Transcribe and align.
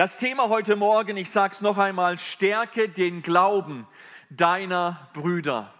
Das 0.00 0.16
Thema 0.16 0.48
heute 0.48 0.76
Morgen, 0.76 1.18
ich 1.18 1.28
sage 1.28 1.52
es 1.52 1.60
noch 1.60 1.76
einmal, 1.76 2.18
stärke 2.18 2.88
den 2.88 3.20
Glauben 3.20 3.86
deiner 4.30 5.10
Brüder. 5.12 5.74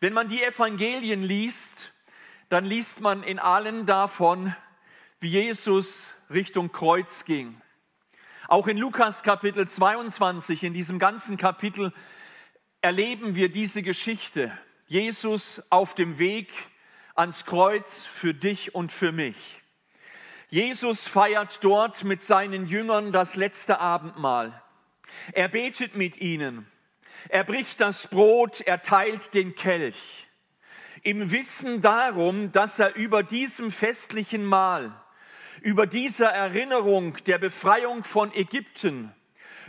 Wenn 0.00 0.12
man 0.12 0.28
die 0.28 0.42
Evangelien 0.42 1.22
liest, 1.22 1.90
dann 2.50 2.66
liest 2.66 3.00
man 3.00 3.22
in 3.22 3.38
allen 3.38 3.86
davon, 3.86 4.54
wie 5.20 5.28
Jesus 5.28 6.10
Richtung 6.28 6.70
Kreuz 6.70 7.24
ging. 7.24 7.58
Auch 8.46 8.66
in 8.66 8.76
Lukas 8.76 9.22
Kapitel 9.22 9.66
22, 9.66 10.62
in 10.62 10.74
diesem 10.74 10.98
ganzen 10.98 11.38
Kapitel, 11.38 11.94
erleben 12.82 13.34
wir 13.34 13.50
diese 13.50 13.80
Geschichte. 13.80 14.52
Jesus 14.86 15.62
auf 15.70 15.94
dem 15.94 16.18
Weg 16.18 16.52
ans 17.14 17.46
Kreuz 17.46 18.04
für 18.04 18.34
dich 18.34 18.74
und 18.74 18.92
für 18.92 19.12
mich. 19.12 19.63
Jesus 20.48 21.08
feiert 21.08 21.64
dort 21.64 22.04
mit 22.04 22.22
seinen 22.22 22.66
Jüngern 22.66 23.12
das 23.12 23.34
letzte 23.34 23.80
Abendmahl. 23.80 24.62
Er 25.32 25.48
betet 25.48 25.96
mit 25.96 26.18
ihnen. 26.18 26.66
Er 27.28 27.44
bricht 27.44 27.80
das 27.80 28.08
Brot, 28.08 28.60
er 28.60 28.82
teilt 28.82 29.34
den 29.34 29.54
Kelch. 29.54 30.28
Im 31.02 31.30
Wissen 31.30 31.80
darum, 31.80 32.52
dass 32.52 32.78
er 32.78 32.94
über 32.94 33.22
diesem 33.22 33.70
festlichen 33.70 34.44
Mahl, 34.44 34.92
über 35.60 35.86
dieser 35.86 36.28
Erinnerung 36.28 37.16
der 37.26 37.38
Befreiung 37.38 38.04
von 38.04 38.32
Ägypten, 38.34 39.14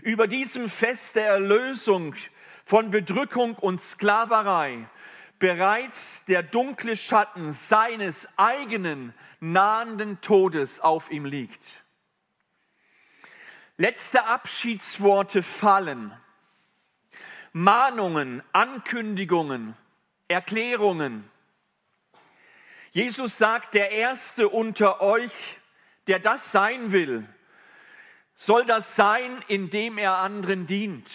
über 0.02 0.28
diesem 0.28 0.70
Fest 0.70 1.16
der 1.16 1.28
Erlösung 1.28 2.16
von 2.66 2.92
Bedrückung 2.92 3.56
und 3.56 3.82
Sklaverei 3.82 4.88
bereits 5.40 6.26
der 6.26 6.44
dunkle 6.44 6.96
Schatten 6.96 7.52
seines 7.52 8.28
eigenen 8.38 9.14
nahenden 9.40 10.22
Todes 10.22 10.80
auf 10.80 11.12
ihm 11.12 11.26
liegt. 11.26 11.84
Letzte 13.78 14.26
Abschiedsworte 14.26 15.44
fallen. 15.44 16.12
Mahnungen, 17.52 18.42
Ankündigungen, 18.54 19.76
Erklärungen. 20.28 21.30
Jesus 22.92 23.38
sagt, 23.38 23.74
der 23.74 23.92
Erste 23.92 24.48
unter 24.50 25.02
euch, 25.02 25.32
der 26.08 26.20
das 26.20 26.52
sein 26.52 26.92
will, 26.92 27.28
soll 28.36 28.66
das 28.66 28.96
sein, 28.96 29.44
indem 29.48 29.98
er 29.98 30.18
anderen 30.18 30.68
dient. 30.68 31.10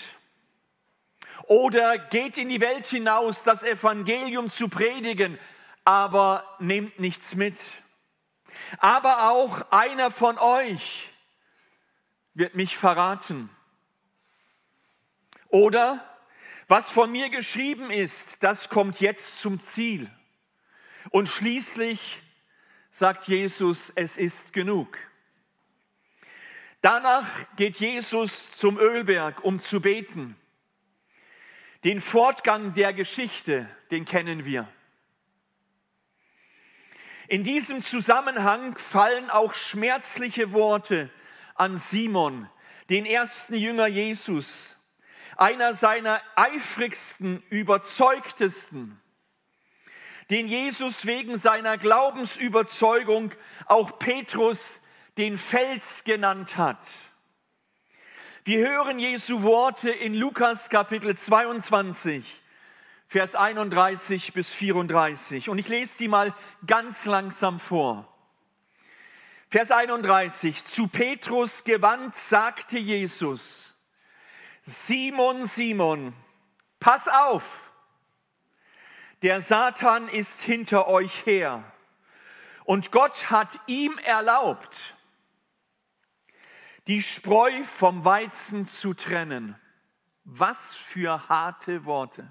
Oder 1.50 1.98
geht 1.98 2.38
in 2.38 2.48
die 2.48 2.60
Welt 2.60 2.86
hinaus, 2.86 3.42
das 3.42 3.64
Evangelium 3.64 4.50
zu 4.50 4.68
predigen, 4.68 5.36
aber 5.84 6.44
nehmt 6.60 7.00
nichts 7.00 7.34
mit. 7.34 7.58
Aber 8.78 9.32
auch 9.32 9.72
einer 9.72 10.12
von 10.12 10.38
euch 10.38 11.10
wird 12.34 12.54
mich 12.54 12.76
verraten. 12.76 13.50
Oder 15.48 16.08
was 16.68 16.88
von 16.88 17.10
mir 17.10 17.30
geschrieben 17.30 17.90
ist, 17.90 18.44
das 18.44 18.68
kommt 18.68 19.00
jetzt 19.00 19.40
zum 19.40 19.58
Ziel. 19.58 20.08
Und 21.10 21.28
schließlich 21.28 22.22
sagt 22.92 23.26
Jesus, 23.26 23.90
es 23.96 24.18
ist 24.18 24.52
genug. 24.52 24.96
Danach 26.80 27.26
geht 27.56 27.80
Jesus 27.80 28.52
zum 28.52 28.78
Ölberg, 28.78 29.42
um 29.42 29.58
zu 29.58 29.80
beten. 29.80 30.39
Den 31.84 32.00
Fortgang 32.00 32.74
der 32.74 32.92
Geschichte, 32.92 33.68
den 33.90 34.04
kennen 34.04 34.44
wir. 34.44 34.68
In 37.26 37.44
diesem 37.44 37.80
Zusammenhang 37.80 38.76
fallen 38.76 39.30
auch 39.30 39.54
schmerzliche 39.54 40.52
Worte 40.52 41.10
an 41.54 41.76
Simon, 41.76 42.50
den 42.90 43.06
ersten 43.06 43.54
Jünger 43.54 43.86
Jesus, 43.86 44.76
einer 45.36 45.72
seiner 45.72 46.20
eifrigsten, 46.34 47.42
überzeugtesten, 47.48 49.00
den 50.28 50.48
Jesus 50.48 51.06
wegen 51.06 51.38
seiner 51.38 51.78
Glaubensüberzeugung 51.78 53.32
auch 53.66 53.98
Petrus 53.98 54.80
den 55.16 55.38
Fels 55.38 56.04
genannt 56.04 56.56
hat. 56.56 56.78
Wir 58.42 58.66
hören 58.66 58.98
Jesu 58.98 59.42
Worte 59.42 59.90
in 59.90 60.14
Lukas 60.14 60.70
Kapitel 60.70 61.14
22, 61.14 62.24
Vers 63.06 63.34
31 63.34 64.32
bis 64.32 64.48
34. 64.48 65.50
Und 65.50 65.58
ich 65.58 65.68
lese 65.68 65.98
die 65.98 66.08
mal 66.08 66.34
ganz 66.66 67.04
langsam 67.04 67.60
vor. 67.60 68.08
Vers 69.50 69.70
31. 69.70 70.64
Zu 70.64 70.88
Petrus 70.88 71.64
gewandt 71.64 72.16
sagte 72.16 72.78
Jesus, 72.78 73.76
Simon, 74.62 75.44
Simon, 75.44 76.14
pass 76.78 77.08
auf, 77.08 77.70
der 79.20 79.42
Satan 79.42 80.08
ist 80.08 80.40
hinter 80.40 80.88
euch 80.88 81.26
her. 81.26 81.62
Und 82.64 82.90
Gott 82.90 83.30
hat 83.30 83.60
ihm 83.66 83.98
erlaubt, 83.98 84.94
die 86.90 87.02
Spreu 87.02 87.62
vom 87.62 88.04
Weizen 88.04 88.66
zu 88.66 88.94
trennen. 88.94 89.56
Was 90.24 90.74
für 90.74 91.28
harte 91.28 91.84
Worte. 91.84 92.26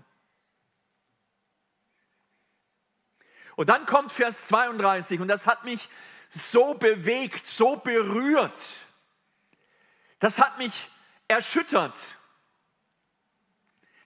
Und 3.55 3.69
dann 3.69 3.85
kommt 3.85 4.11
Vers 4.11 4.47
32 4.47 5.21
und 5.21 5.29
das 5.29 5.47
hat 5.47 5.63
mich 5.63 5.87
so 6.27 6.73
bewegt, 6.73 7.47
so 7.47 7.77
berührt. 7.77 8.75
Das 10.19 10.39
hat 10.39 10.57
mich 10.57 10.89
erschüttert. 11.29 11.97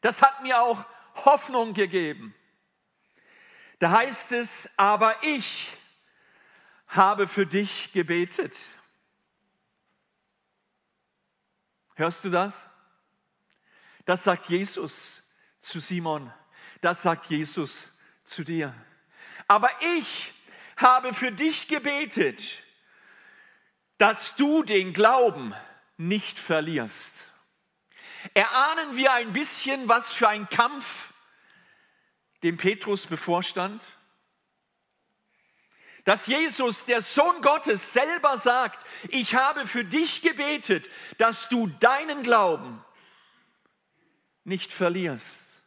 Das 0.02 0.22
hat 0.22 0.44
mir 0.44 0.62
auch 0.62 0.86
Hoffnung 1.26 1.74
gegeben. 1.74 2.36
Da 3.80 3.90
heißt 3.90 4.34
es, 4.34 4.70
aber 4.78 5.16
ich 5.24 5.76
habe 6.86 7.28
für 7.28 7.48
dich 7.48 7.92
gebetet. 7.92 8.56
Hörst 11.96 12.24
du 12.24 12.30
das? 12.30 12.68
Das 14.06 14.24
sagt 14.24 14.50
Jesus 14.50 15.24
zu 15.60 15.80
Simon. 15.80 16.32
Das 16.82 17.02
sagt 17.02 17.28
Jesus 17.28 17.92
zu 18.24 18.44
dir. 18.44 18.74
Aber 19.48 19.70
ich 19.98 20.34
habe 20.78 21.14
für 21.14 21.32
dich 21.32 21.68
gebetet, 21.68 22.64
dass 23.98 24.36
du 24.36 24.64
den 24.64 24.94
Glauben 24.94 25.54
nicht 25.98 26.40
verlierst. 26.40 27.24
Erahnen 28.34 28.96
wir 28.96 29.14
ein 29.14 29.34
bisschen, 29.34 29.88
was 29.88 30.12
für 30.12 30.28
ein 30.28 30.50
Kampf 30.50 31.14
dem 32.42 32.58
Petrus 32.58 33.06
bevorstand? 33.06 33.82
Dass 36.04 36.28
Jesus, 36.28 36.86
der 36.86 37.02
Sohn 37.02 37.42
Gottes, 37.42 37.94
selber 37.94 38.38
sagt, 38.38 38.86
ich 39.10 39.36
habe 39.36 39.66
für 39.66 39.86
dich 39.86 40.22
gebetet, 40.22 40.90
dass 41.18 41.50
du 41.50 41.68
deinen 41.80 42.24
Glauben 42.24 42.84
nicht 44.44 44.74
verlierst. 44.74 45.62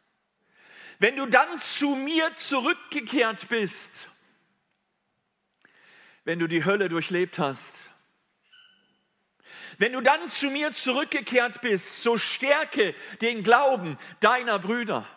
Wenn 0.99 1.15
du 1.15 1.25
dann 1.25 1.59
zu 1.59 1.95
mir 1.95 2.33
zurückgekehrt 2.35 3.49
bist, 3.49 4.07
wenn 6.23 6.39
du 6.39 6.47
die 6.47 6.65
Hölle 6.65 6.89
durchlebt 6.89 7.39
hast, 7.39 7.75
wenn 9.79 9.93
du 9.93 10.01
dann 10.01 10.27
zu 10.27 10.49
mir 10.49 10.73
zurückgekehrt 10.73 11.61
bist, 11.61 12.01
so 12.01 12.17
stärke 12.17 12.95
den 13.21 13.43
Glauben 13.43 13.97
deiner 14.19 14.57
Brüder. 14.57 15.07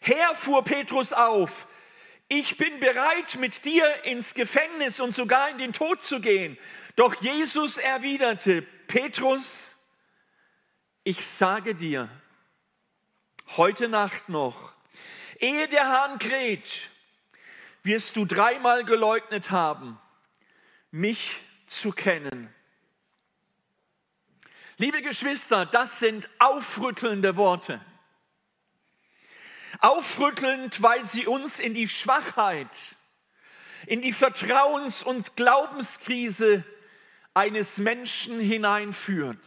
Herr 0.00 0.34
fuhr 0.34 0.62
Petrus 0.62 1.12
auf, 1.12 1.66
ich 2.32 2.56
bin 2.56 2.78
bereit, 2.78 3.38
mit 3.40 3.64
dir 3.64 4.04
ins 4.04 4.34
Gefängnis 4.34 5.00
und 5.00 5.12
sogar 5.12 5.50
in 5.50 5.58
den 5.58 5.72
Tod 5.72 6.04
zu 6.04 6.20
gehen. 6.20 6.56
Doch 6.94 7.20
Jesus 7.20 7.76
erwiderte, 7.76 8.62
Petrus, 8.62 9.74
ich 11.02 11.26
sage 11.26 11.74
dir, 11.74 12.08
heute 13.56 13.88
Nacht 13.88 14.28
noch, 14.28 14.74
ehe 15.40 15.66
der 15.66 15.88
Hahn 15.88 16.20
kräht, 16.20 16.88
wirst 17.82 18.14
du 18.14 18.24
dreimal 18.24 18.84
geleugnet 18.84 19.50
haben, 19.50 19.98
mich 20.92 21.32
zu 21.66 21.90
kennen. 21.90 22.54
Liebe 24.76 25.02
Geschwister, 25.02 25.66
das 25.66 25.98
sind 25.98 26.30
aufrüttelnde 26.38 27.36
Worte. 27.36 27.80
Aufrüttelnd, 29.80 30.82
weil 30.82 31.04
sie 31.04 31.26
uns 31.26 31.58
in 31.58 31.74
die 31.74 31.88
Schwachheit, 31.88 32.68
in 33.86 34.02
die 34.02 34.12
Vertrauens- 34.12 35.02
und 35.02 35.36
Glaubenskrise 35.36 36.64
eines 37.34 37.78
Menschen 37.78 38.40
hineinführt. 38.40 39.38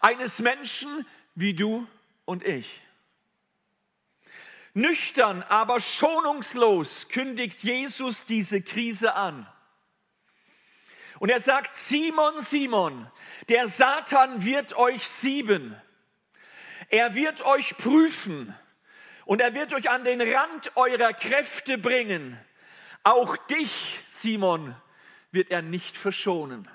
Eines 0.00 0.38
Menschen 0.38 1.06
wie 1.34 1.54
du 1.54 1.86
und 2.24 2.44
ich. 2.44 2.80
Nüchtern, 4.74 5.42
aber 5.42 5.80
schonungslos 5.80 7.08
kündigt 7.08 7.64
Jesus 7.64 8.26
diese 8.26 8.62
Krise 8.62 9.14
an. 9.14 9.46
Und 11.18 11.30
er 11.30 11.40
sagt, 11.40 11.74
Simon, 11.74 12.40
Simon, 12.42 13.10
der 13.48 13.66
Satan 13.66 14.44
wird 14.44 14.74
euch 14.74 15.08
sieben. 15.08 15.74
Er 16.90 17.14
wird 17.14 17.42
euch 17.42 17.76
prüfen 17.76 18.54
und 19.28 19.42
er 19.42 19.52
wird 19.52 19.74
euch 19.74 19.90
an 19.90 20.04
den 20.04 20.22
Rand 20.22 20.74
eurer 20.74 21.12
Kräfte 21.12 21.76
bringen. 21.76 22.40
Auch 23.04 23.36
dich, 23.36 24.00
Simon, 24.08 24.74
wird 25.32 25.50
er 25.50 25.60
nicht 25.60 25.98
verschonen. 25.98 26.66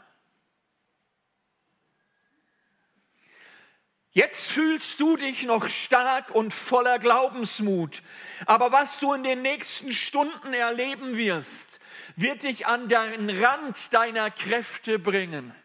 Jetzt 4.12 4.52
fühlst 4.52 5.00
du 5.00 5.18
dich 5.18 5.46
noch 5.46 5.68
stark 5.68 6.30
und 6.30 6.54
voller 6.54 7.00
Glaubensmut, 7.00 8.04
aber 8.46 8.72
was 8.72 9.00
du 9.00 9.14
in 9.14 9.24
den 9.24 9.42
nächsten 9.42 9.92
Stunden 9.92 10.54
erleben 10.54 11.18
wirst, 11.18 11.80
wird 12.18 12.44
dich 12.44 12.68
an 12.68 12.88
den 12.88 13.44
Rand 13.44 13.92
deiner 13.96 14.30
Kräfte 14.30 15.00
bringen. 15.00 15.56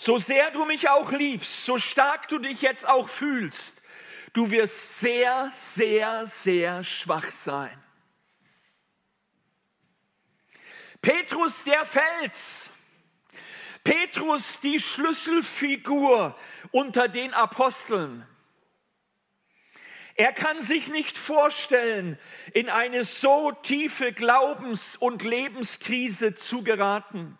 So 0.00 0.16
sehr 0.16 0.52
du 0.52 0.64
mich 0.64 0.88
auch 0.88 1.10
liebst, 1.10 1.66
so 1.66 1.76
stark 1.76 2.28
du 2.28 2.38
dich 2.38 2.62
jetzt 2.62 2.88
auch 2.88 3.08
fühlst, 3.08 3.82
du 4.32 4.48
wirst 4.52 5.00
sehr, 5.00 5.50
sehr, 5.52 6.24
sehr 6.28 6.84
schwach 6.84 7.32
sein. 7.32 7.76
Petrus 11.02 11.64
der 11.64 11.84
Fels, 11.84 12.70
Petrus 13.82 14.60
die 14.60 14.78
Schlüsselfigur 14.78 16.38
unter 16.70 17.08
den 17.08 17.34
Aposteln. 17.34 18.24
Er 20.14 20.32
kann 20.32 20.60
sich 20.60 20.88
nicht 20.88 21.18
vorstellen, 21.18 22.18
in 22.52 22.68
eine 22.68 23.04
so 23.04 23.50
tiefe 23.50 24.12
Glaubens- 24.12 24.94
und 24.94 25.24
Lebenskrise 25.24 26.34
zu 26.34 26.62
geraten. 26.62 27.36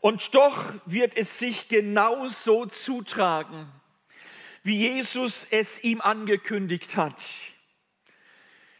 Und 0.00 0.34
doch 0.34 0.74
wird 0.86 1.16
es 1.16 1.38
sich 1.38 1.68
genauso 1.68 2.66
zutragen, 2.66 3.70
wie 4.62 4.76
Jesus 4.76 5.46
es 5.50 5.82
ihm 5.82 6.00
angekündigt 6.00 6.96
hat. 6.96 7.16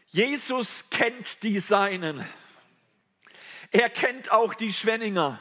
Jesus 0.07 0.89
kennt 0.89 1.43
die 1.43 1.59
Seinen. 1.59 2.25
Er 3.71 3.89
kennt 3.89 4.31
auch 4.31 4.53
die 4.53 4.73
Schwenninger. 4.73 5.39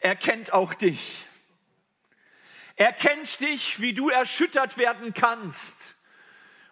Er 0.00 0.16
kennt 0.16 0.52
auch 0.52 0.74
dich. 0.74 1.26
Er 2.76 2.92
kennt 2.92 3.40
dich, 3.40 3.80
wie 3.80 3.94
du 3.94 4.10
erschüttert 4.10 4.78
werden 4.78 5.14
kannst. 5.14 5.94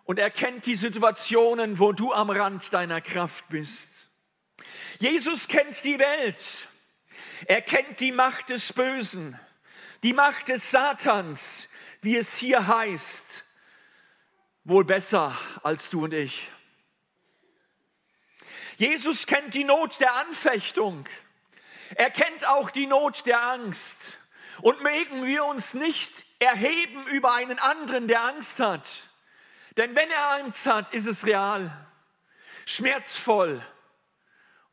Und 0.05 0.19
er 0.19 0.31
kennt 0.31 0.67
die 0.67 0.77
Situationen, 0.77 1.79
wo 1.79 1.93
du 1.93 2.13
am 2.13 2.31
Rand 2.31 2.73
deiner 2.73 3.01
Kraft 3.01 3.49
bist. 3.49 4.09
Jesus 4.99 5.49
kennt 5.49 5.83
die 5.85 5.99
Welt. 5.99 6.69
Er 7.47 7.63
kennt 7.63 8.01
die 8.01 8.13
Macht 8.13 8.51
des 8.51 8.73
Bösen, 8.73 9.39
die 10.03 10.13
Macht 10.13 10.49
des 10.49 10.71
Satans, 10.71 11.69
wie 12.01 12.17
es 12.17 12.37
hier 12.37 12.67
heißt. 12.67 13.45
Wohl 14.65 14.85
besser 14.85 15.37
als 15.63 15.91
du 15.91 16.05
und 16.05 16.15
ich. 16.15 16.49
Jesus 18.77 19.27
kennt 19.27 19.55
die 19.55 19.65
Not 19.65 20.01
der 20.01 20.15
Anfechtung. 20.15 21.09
Er 21.95 22.11
kennt 22.11 22.47
auch 22.47 22.71
die 22.71 22.87
Not 22.87 23.27
der 23.27 23.43
Angst. 23.43 24.19
Und 24.61 24.83
mögen 24.83 25.25
wir 25.25 25.45
uns 25.45 25.75
nicht 25.75 26.25
erheben 26.39 27.07
über 27.09 27.35
einen 27.35 27.59
anderen, 27.59 28.07
der 28.07 28.23
Angst 28.23 28.61
hat. 28.61 28.89
Denn 29.77 29.95
wenn 29.97 30.11
er 30.11 30.31
Angst 30.33 30.67
hat, 30.67 30.93
ist 30.93 31.07
es 31.07 31.27
real, 31.27 31.87
schmerzvoll 32.67 33.65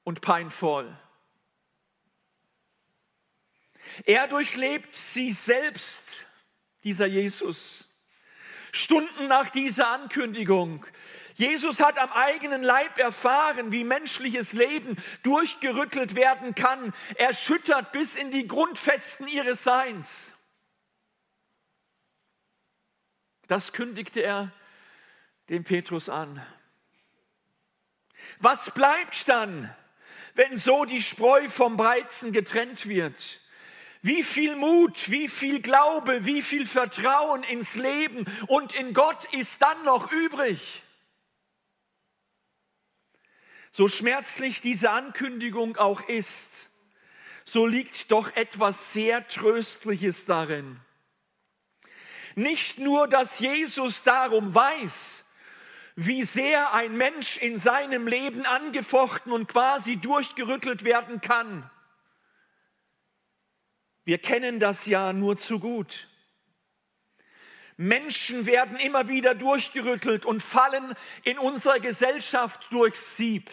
und 0.04 0.22
peinvoll. 0.22 0.96
Er 4.06 4.28
durchlebt 4.28 4.96
sie 4.96 5.32
selbst, 5.32 6.16
dieser 6.84 7.06
Jesus. 7.06 7.86
Stunden 8.72 9.28
nach 9.28 9.50
dieser 9.50 9.90
Ankündigung 9.90 10.86
Jesus 11.40 11.80
hat 11.80 11.98
am 12.00 12.12
eigenen 12.12 12.64
Leib 12.64 12.98
erfahren, 12.98 13.72
wie 13.72 13.86
menschliches 13.86 14.52
Leben 14.52 14.98
durchgerüttelt 15.24 16.16
werden 16.16 16.54
kann, 16.54 16.94
erschüttert 17.16 17.94
bis 17.94 18.18
in 18.18 18.30
die 18.30 18.46
Grundfesten 18.46 19.26
ihres 19.26 19.64
Seins. 19.64 20.34
Das 23.48 23.72
kündigte 23.72 24.20
er 24.20 24.52
dem 25.48 25.64
Petrus 25.64 26.10
an. 26.10 26.46
Was 28.40 28.72
bleibt 28.72 29.30
dann, 29.30 29.74
wenn 30.36 30.58
so 30.58 30.84
die 30.84 31.02
Spreu 31.02 31.48
vom 31.48 31.78
Breizen 31.78 32.34
getrennt 32.34 32.86
wird? 32.86 33.40
Wie 34.02 34.24
viel 34.24 34.56
Mut, 34.56 35.10
wie 35.10 35.28
viel 35.28 35.62
Glaube, 35.62 36.26
wie 36.26 36.42
viel 36.42 36.66
Vertrauen 36.66 37.44
ins 37.44 37.76
Leben 37.76 38.26
und 38.48 38.74
in 38.74 38.94
Gott 38.94 39.26
ist 39.34 39.62
dann 39.62 39.84
noch 39.84 40.12
übrig? 40.12 40.84
So 43.72 43.88
schmerzlich 43.88 44.62
diese 44.62 44.92
Ankündigung 44.92 45.78
auch 45.78 46.08
ist, 46.08 46.70
so 47.44 47.66
liegt 47.66 48.12
doch 48.12 48.36
etwas 48.36 48.94
sehr 48.94 49.28
Tröstliches 49.28 50.26
darin. 50.26 50.80
Nicht 52.36 52.80
nur, 52.80 53.08
dass 53.08 53.40
Jesus 53.40 54.04
darum 54.04 54.56
weiß, 54.56 55.26
wie 55.96 56.24
sehr 56.24 56.74
ein 56.74 56.96
Mensch 56.96 57.38
in 57.38 57.58
seinem 57.58 58.08
Leben 58.08 58.46
angefochten 58.46 59.34
und 59.34 59.48
quasi 59.48 59.98
durchgerüttelt 59.98 60.86
werden 60.86 61.20
kann. 61.20 61.70
Wir 64.10 64.18
kennen 64.18 64.60
das 64.60 64.88
ja 64.88 65.14
nur 65.14 65.38
zu 65.38 65.60
gut. 65.60 66.08
Menschen 67.78 68.48
werden 68.48 68.80
immer 68.80 69.08
wieder 69.08 69.36
durchgerüttelt 69.36 70.26
und 70.26 70.42
fallen 70.42 70.96
in 71.26 71.38
unserer 71.38 71.80
Gesellschaft 71.80 72.60
durchs 72.72 73.18
Sieb. 73.18 73.52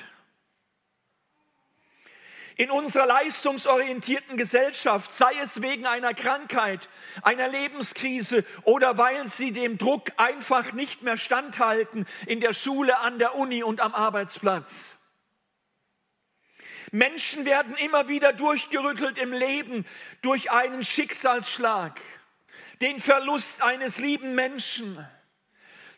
In 2.57 2.71
unserer 2.71 3.05
leistungsorientierten 3.05 4.39
Gesellschaft, 4.39 5.13
sei 5.13 5.35
es 5.43 5.61
wegen 5.61 5.85
einer 5.85 6.15
Krankheit, 6.15 6.89
einer 7.21 7.49
Lebenskrise 7.49 8.43
oder 8.63 8.97
weil 8.97 9.29
sie 9.29 9.53
dem 9.53 9.77
Druck 9.77 10.13
einfach 10.17 10.73
nicht 10.73 11.03
mehr 11.03 11.19
standhalten 11.19 12.07
in 12.27 12.41
der 12.41 12.55
Schule, 12.55 12.97
an 13.01 13.19
der 13.19 13.35
Uni 13.35 13.63
und 13.63 13.81
am 13.81 13.95
Arbeitsplatz. 13.95 14.96
Menschen 16.97 17.45
werden 17.45 17.77
immer 17.77 18.09
wieder 18.09 18.33
durchgerüttelt 18.33 19.19
im 19.19 19.33
Leben 19.33 19.85
durch 20.23 20.51
einen 20.51 20.83
Schicksalsschlag 20.83 22.01
den 22.81 23.01
Verlust 23.01 23.63
eines 23.63 23.99
lieben 23.99 24.35
Menschen, 24.35 25.07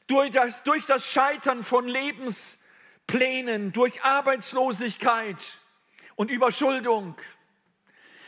durch 0.06 0.30
das, 0.30 0.62
durch 0.62 0.86
das 0.86 1.06
Scheitern 1.06 1.64
von 1.64 1.86
Lebensplänen, 1.88 3.72
durch 3.72 4.02
Arbeitslosigkeit 4.02 5.36
und 6.14 6.30
Überschuldung. 6.30 7.16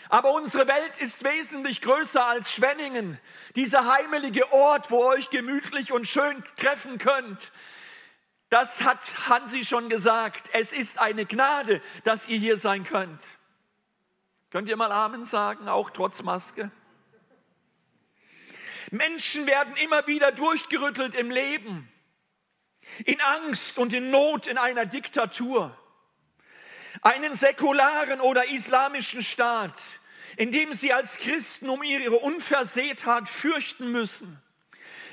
Aber 0.09 0.33
unsere 0.33 0.67
Welt 0.67 0.99
ist 0.99 1.23
wesentlich 1.23 1.81
größer 1.81 2.25
als 2.25 2.53
Schwenningen, 2.53 3.21
dieser 3.55 3.87
heimelige 3.87 4.53
Ort, 4.53 4.91
wo 4.91 5.05
ihr 5.05 5.19
euch 5.19 5.31
gemütlich 5.31 5.93
und 5.93 6.09
schön 6.09 6.43
treffen 6.57 6.99
könnt. 6.99 7.53
Das 8.50 8.83
hat 8.83 9.28
Hansi 9.28 9.64
schon 9.64 9.88
gesagt. 9.88 10.50
Es 10.52 10.73
ist 10.73 10.99
eine 10.99 11.25
Gnade, 11.25 11.80
dass 12.04 12.28
ihr 12.28 12.38
hier 12.38 12.57
sein 12.57 12.85
könnt. 12.85 13.23
Könnt 14.50 14.69
ihr 14.69 14.76
mal 14.76 14.90
Amen 14.90 15.25
sagen, 15.25 15.69
auch 15.69 15.90
trotz 15.90 16.23
Maske? 16.23 16.71
Menschen 18.90 19.47
werden 19.47 19.76
immer 19.76 20.07
wieder 20.09 20.33
durchgerüttelt 20.33 21.14
im 21.14 21.30
Leben, 21.30 21.88
in 23.04 23.21
Angst 23.21 23.78
und 23.78 23.92
in 23.92 24.11
Not 24.11 24.49
in 24.49 24.59
einer 24.59 24.85
Diktatur, 24.85 25.76
einen 27.02 27.35
säkularen 27.35 28.21
oder 28.21 28.49
islamischen 28.49 29.23
Staat, 29.23 29.80
in 30.37 30.50
dem 30.50 30.75
sie 30.75 30.92
als 30.92 31.19
Christen 31.19 31.69
um 31.69 31.85
ihre 31.85 32.16
Unversehrtheit 32.16 33.28
fürchten 33.28 33.92
müssen. 33.92 34.42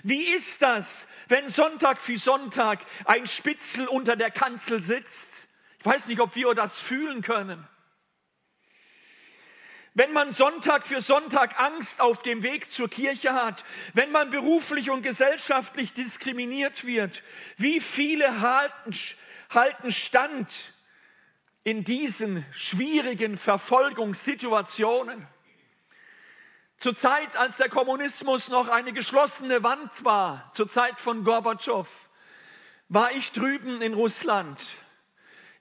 Wie 0.04 0.34
ist 0.34 0.62
das, 0.62 1.08
wenn 1.28 1.48
Sonntag 1.48 2.00
für 2.00 2.18
Sonntag 2.18 2.80
ein 3.06 3.26
Spitzel 3.28 3.88
unter 3.88 4.16
der 4.16 4.32
Kanzel 4.32 4.84
sitzt? 4.84 5.48
Ich 5.80 5.86
weiß 5.86 6.08
nicht, 6.08 6.20
ob 6.20 6.36
wir 6.36 6.54
das 6.54 6.80
fühlen 6.80 7.22
können. 7.22 7.68
Wenn 9.94 10.14
man 10.14 10.32
Sonntag 10.32 10.86
für 10.86 11.02
Sonntag 11.02 11.60
Angst 11.60 12.02
auf 12.02 12.22
dem 12.22 12.44
Weg 12.44 12.70
zur 12.70 12.88
Kirche 12.88 13.34
hat, 13.34 13.66
wenn 13.96 14.12
man 14.12 14.30
beruflich 14.30 14.92
und 14.92 15.02
gesellschaftlich 15.02 15.94
diskriminiert 15.94 16.86
wird, 16.86 17.24
wie 17.58 17.80
viele 17.80 18.42
halten, 18.42 18.96
halten 19.50 19.92
stand 19.92 20.72
in 21.64 21.84
diesen 21.84 22.46
schwierigen 22.52 23.40
Verfolgungssituationen? 23.40 25.28
Zur 26.80 26.96
Zeit, 26.96 27.36
als 27.36 27.58
der 27.58 27.70
Kommunismus 27.70 28.50
noch 28.50 28.70
eine 28.70 28.94
geschlossene 28.94 29.64
Wand 29.64 30.06
war, 30.06 30.52
zur 30.54 30.68
Zeit 30.68 31.00
von 31.00 31.24
Gorbatschow, 31.24 31.88
war 32.88 33.12
ich 33.14 33.32
drüben 33.32 33.82
in 33.82 33.96
Russland 33.96 34.62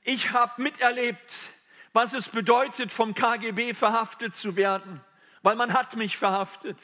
Ich 0.02 0.32
habe 0.32 0.62
miterlebt, 0.62 1.34
was 1.94 2.12
es 2.12 2.28
bedeutet, 2.28 2.92
vom 2.92 3.14
KGB 3.14 3.72
verhaftet 3.72 4.36
zu 4.36 4.56
werden, 4.56 5.02
weil 5.42 5.56
man 5.56 5.72
hat 5.72 5.96
mich 5.96 6.18
verhaftet, 6.18 6.76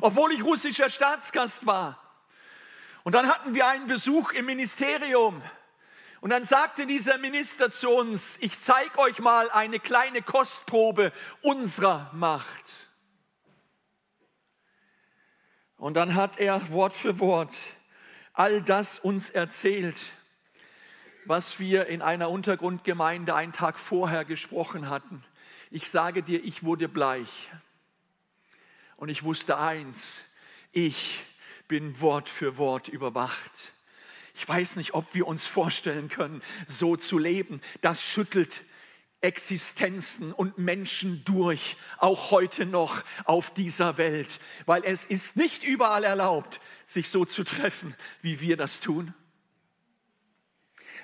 obwohl 0.00 0.32
ich 0.32 0.44
russischer 0.44 0.88
Staatsgast 0.88 1.66
war. 1.66 2.00
Und 3.02 3.16
dann 3.16 3.28
hatten 3.28 3.54
wir 3.54 3.66
einen 3.66 3.88
Besuch 3.88 4.32
im 4.32 4.46
Ministerium. 4.46 5.42
Und 6.20 6.30
dann 6.30 6.44
sagte 6.44 6.86
dieser 6.86 7.18
Minister 7.18 7.70
zu 7.72 7.90
uns, 7.90 8.38
ich 8.40 8.60
zeige 8.60 8.98
euch 8.98 9.18
mal 9.18 9.50
eine 9.50 9.80
kleine 9.80 10.22
Kostprobe 10.22 11.12
unserer 11.42 12.10
Macht. 12.14 12.87
Und 15.78 15.94
dann 15.94 16.14
hat 16.14 16.38
er 16.38 16.70
Wort 16.70 16.94
für 16.94 17.20
Wort 17.20 17.56
all 18.32 18.62
das 18.62 18.98
uns 18.98 19.30
erzählt, 19.30 19.96
was 21.24 21.60
wir 21.60 21.86
in 21.86 22.02
einer 22.02 22.30
Untergrundgemeinde 22.30 23.34
einen 23.34 23.52
Tag 23.52 23.78
vorher 23.78 24.24
gesprochen 24.24 24.88
hatten. 24.88 25.24
Ich 25.70 25.90
sage 25.90 26.22
dir, 26.22 26.44
ich 26.44 26.64
wurde 26.64 26.88
bleich. 26.88 27.48
Und 28.96 29.08
ich 29.08 29.22
wusste 29.22 29.58
eins, 29.58 30.22
ich 30.72 31.24
bin 31.68 32.00
Wort 32.00 32.28
für 32.28 32.58
Wort 32.58 32.88
überwacht. 32.88 33.72
Ich 34.34 34.48
weiß 34.48 34.76
nicht, 34.76 34.94
ob 34.94 35.14
wir 35.14 35.26
uns 35.26 35.46
vorstellen 35.46 36.08
können, 36.08 36.42
so 36.66 36.96
zu 36.96 37.18
leben. 37.18 37.60
Das 37.82 38.02
schüttelt 38.02 38.62
Existenzen 39.20 40.32
und 40.32 40.58
Menschen 40.58 41.24
durch, 41.24 41.76
auch 41.98 42.30
heute 42.30 42.66
noch 42.66 43.02
auf 43.24 43.52
dieser 43.52 43.98
Welt, 43.98 44.38
weil 44.64 44.84
es 44.84 45.04
ist 45.04 45.36
nicht 45.36 45.64
überall 45.64 46.04
erlaubt, 46.04 46.60
sich 46.86 47.08
so 47.10 47.24
zu 47.24 47.42
treffen, 47.42 47.96
wie 48.22 48.40
wir 48.40 48.56
das 48.56 48.78
tun. 48.78 49.12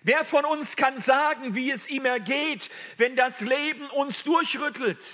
Wer 0.03 0.25
von 0.25 0.45
uns 0.45 0.77
kann 0.77 0.99
sagen, 0.99 1.55
wie 1.55 1.71
es 1.71 1.89
ihm 1.89 2.05
ergeht, 2.05 2.71
wenn 2.99 3.17
das 3.17 3.41
Leben 3.41 3.87
uns 3.91 4.23
durchrüttelt? 4.23 5.05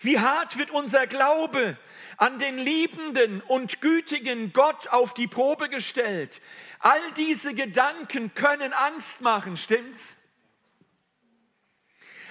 Wie 0.00 0.20
hart 0.20 0.56
wird 0.56 0.70
unser 0.70 1.06
Glaube 1.06 1.76
an 2.16 2.38
den 2.38 2.58
liebenden 2.58 3.40
und 3.42 3.80
gütigen 3.80 4.52
Gott 4.52 4.88
auf 4.88 5.14
die 5.14 5.26
Probe 5.26 5.68
gestellt? 5.68 6.40
All 6.78 7.12
diese 7.16 7.54
Gedanken 7.54 8.32
können 8.34 8.72
Angst 8.72 9.20
machen, 9.20 9.56
stimmt's? 9.56 10.16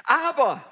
Aber 0.04 0.64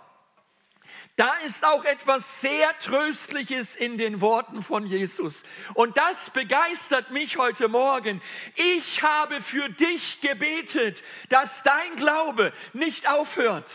da 1.15 1.33
ist 1.45 1.63
auch 1.65 1.83
etwas 1.83 2.41
sehr 2.41 2.77
Tröstliches 2.79 3.75
in 3.75 3.97
den 3.97 4.21
Worten 4.21 4.63
von 4.63 4.85
Jesus. 4.85 5.43
Und 5.73 5.97
das 5.97 6.29
begeistert 6.29 7.11
mich 7.11 7.37
heute 7.37 7.67
Morgen. 7.67 8.21
Ich 8.55 9.03
habe 9.03 9.41
für 9.41 9.69
dich 9.69 10.21
gebetet, 10.21 11.03
dass 11.29 11.63
dein 11.63 11.95
Glaube 11.95 12.53
nicht 12.73 13.09
aufhört. 13.09 13.71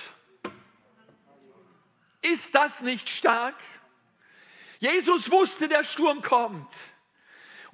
Ist 2.23 2.55
das 2.55 2.81
nicht 2.81 3.09
stark? 3.09 3.55
Jesus 4.79 5.31
wusste, 5.31 5.69
der 5.69 5.85
Sturm 5.85 6.23
kommt. 6.23 6.73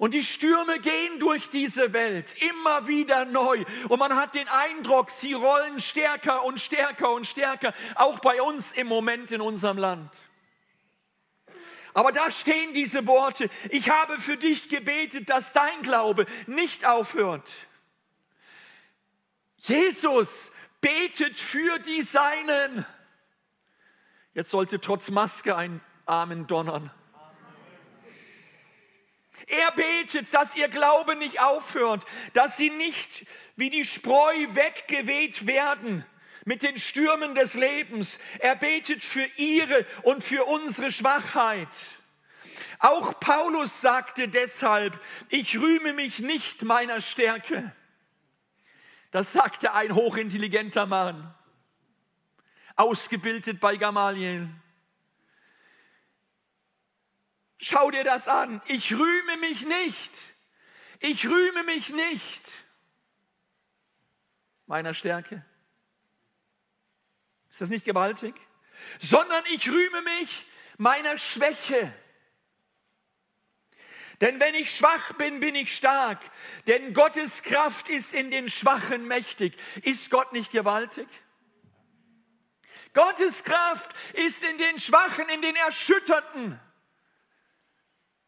Und 0.03 0.11
die 0.11 0.25
Stürme 0.25 0.81
gehen 0.81 1.17
durch 1.19 1.49
diese 1.49 1.93
Welt 1.93 2.35
immer 2.41 2.89
wieder 2.89 3.23
neu. 3.23 3.63
Und 3.87 3.99
man 3.99 4.17
hat 4.17 4.35
den 4.35 4.49
Eindruck, 4.49 5.09
sie 5.09 5.31
rollen 5.31 5.79
stärker 5.79 6.43
und 6.43 6.59
stärker 6.59 7.09
und 7.11 7.25
stärker, 7.25 7.73
auch 7.95 8.19
bei 8.19 8.41
uns 8.41 8.73
im 8.73 8.87
Moment 8.87 9.31
in 9.31 9.39
unserem 9.39 9.77
Land. 9.77 10.11
Aber 11.93 12.11
da 12.11 12.29
stehen 12.31 12.73
diese 12.73 13.07
Worte, 13.07 13.49
ich 13.69 13.89
habe 13.89 14.19
für 14.19 14.35
dich 14.35 14.67
gebetet, 14.67 15.29
dass 15.29 15.53
dein 15.53 15.83
Glaube 15.83 16.25
nicht 16.47 16.83
aufhört. 16.83 17.49
Jesus 19.55 20.51
betet 20.81 21.39
für 21.39 21.79
die 21.79 22.01
Seinen. 22.01 22.85
Jetzt 24.33 24.51
sollte 24.51 24.81
trotz 24.81 25.11
Maske 25.11 25.55
ein 25.55 25.79
Amen 26.05 26.45
donnern. 26.45 26.91
Er 29.47 29.71
betet, 29.71 30.33
dass 30.33 30.55
ihr 30.55 30.67
Glaube 30.67 31.15
nicht 31.15 31.39
aufhört, 31.39 32.05
dass 32.33 32.57
sie 32.57 32.69
nicht 32.69 33.25
wie 33.55 33.69
die 33.69 33.85
Spreu 33.85 34.47
weggeweht 34.53 35.47
werden 35.47 36.05
mit 36.45 36.63
den 36.63 36.77
Stürmen 36.77 37.35
des 37.35 37.53
Lebens. 37.53 38.19
Er 38.39 38.55
betet 38.55 39.03
für 39.03 39.25
ihre 39.37 39.85
und 40.03 40.23
für 40.23 40.45
unsere 40.45 40.91
Schwachheit. 40.91 41.67
Auch 42.79 43.19
Paulus 43.19 43.81
sagte 43.81 44.27
deshalb, 44.27 44.99
ich 45.29 45.57
rühme 45.57 45.93
mich 45.93 46.19
nicht 46.19 46.63
meiner 46.63 47.01
Stärke. 47.01 47.73
Das 49.11 49.31
sagte 49.31 49.73
ein 49.73 49.93
hochintelligenter 49.93 50.85
Mann, 50.85 51.33
ausgebildet 52.75 53.59
bei 53.59 53.77
Gamaliel. 53.77 54.49
Schau 57.65 57.91
dir 57.91 58.03
das 58.03 58.27
an. 58.27 58.61
Ich 58.65 58.91
rühme 58.93 59.37
mich 59.37 59.65
nicht. 59.65 60.11
Ich 60.99 61.25
rühme 61.25 61.63
mich 61.63 61.91
nicht 61.91 62.41
meiner 64.65 64.93
Stärke. 64.93 65.45
Ist 67.49 67.61
das 67.61 67.69
nicht 67.69 67.85
gewaltig? 67.85 68.35
Sondern 68.99 69.45
ich 69.45 69.69
rühme 69.69 70.01
mich 70.01 70.45
meiner 70.77 71.17
Schwäche. 71.17 71.93
Denn 74.19 74.41
wenn 74.41 74.55
ich 74.55 74.75
schwach 74.75 75.13
bin, 75.13 75.39
bin 75.39 75.55
ich 75.55 75.73
stark. 75.73 76.19
Denn 76.67 76.93
Gottes 76.93 77.43
Kraft 77.43 77.87
ist 77.87 78.13
in 78.13 78.29
den 78.29 78.49
Schwachen 78.49 79.07
mächtig. 79.07 79.57
Ist 79.83 80.11
Gott 80.11 80.33
nicht 80.33 80.51
gewaltig? 80.51 81.07
Gottes 82.93 83.45
Kraft 83.45 83.89
ist 84.11 84.43
in 84.43 84.57
den 84.57 84.79
Schwachen, 84.79 85.29
in 85.29 85.41
den 85.41 85.55
Erschütterten 85.55 86.59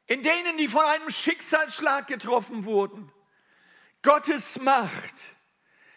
in 0.07 0.23
denen, 0.23 0.57
die 0.57 0.67
von 0.67 0.85
einem 0.85 1.09
Schicksalsschlag 1.09 2.07
getroffen 2.07 2.65
wurden. 2.65 3.11
Gottes 4.01 4.59
Macht 4.59 5.13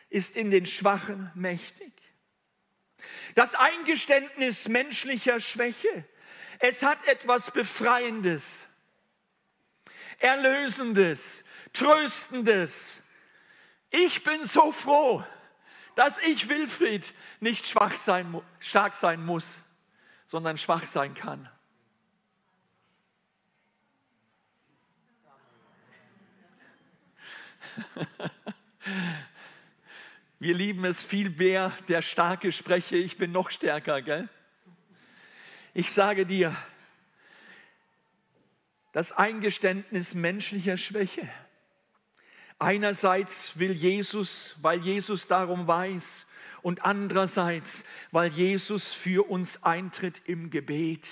ist 0.09 0.37
in 0.37 0.51
den 0.51 0.67
Schwachen 0.67 1.31
mächtig. 1.35 1.93
Das 3.35 3.55
Eingeständnis 3.55 4.69
menschlicher 4.69 5.41
Schwäche, 5.41 6.05
es 6.59 6.83
hat 6.83 7.07
etwas 7.07 7.51
Befreiendes, 7.51 8.67
Erlösendes, 10.19 11.45
Tröstendes. 11.73 13.03
Ich 13.91 14.25
bin 14.25 14.45
so 14.45 14.73
froh, 14.73 15.23
dass 15.95 16.19
ich 16.19 16.49
Wilfried 16.49 17.05
nicht 17.41 17.67
schwach 17.67 17.97
sein, 17.97 18.41
stark 18.59 18.95
sein 18.97 19.25
muss, 19.25 19.59
sondern 20.27 20.59
schwach 20.59 20.87
sein 20.87 21.15
kann. 21.15 21.49
Wir 30.39 30.55
lieben 30.55 30.85
es 30.85 31.03
viel 31.03 31.31
mehr, 31.31 31.73
der 31.89 32.03
Starke 32.03 32.53
spreche, 32.53 32.97
ich 32.97 33.17
bin 33.17 33.33
noch 33.33 33.51
stärker, 33.51 34.03
gell? 34.03 34.29
Ich 35.75 35.93
sage 35.93 36.27
dir, 36.27 36.57
das 38.93 39.13
Eingeständnis 39.13 40.15
menschlicher 40.15 40.77
Schwäche. 40.77 41.29
Einerseits 42.59 43.59
will 43.59 43.73
Jesus, 43.73 44.55
weil 44.61 44.81
Jesus 44.81 45.27
darum 45.27 45.67
weiß, 45.67 46.27
und 46.63 46.85
andererseits, 46.85 47.85
weil 48.11 48.31
Jesus 48.31 48.93
für 48.93 49.31
uns 49.31 49.63
eintritt 49.63 50.23
im 50.27 50.51
Gebet. 50.51 51.07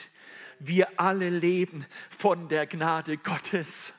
Wir 0.58 0.98
alle 0.98 1.30
leben 1.30 1.86
von 2.10 2.48
der 2.48 2.66
Gnade 2.66 3.18
Gottes. 3.18 3.92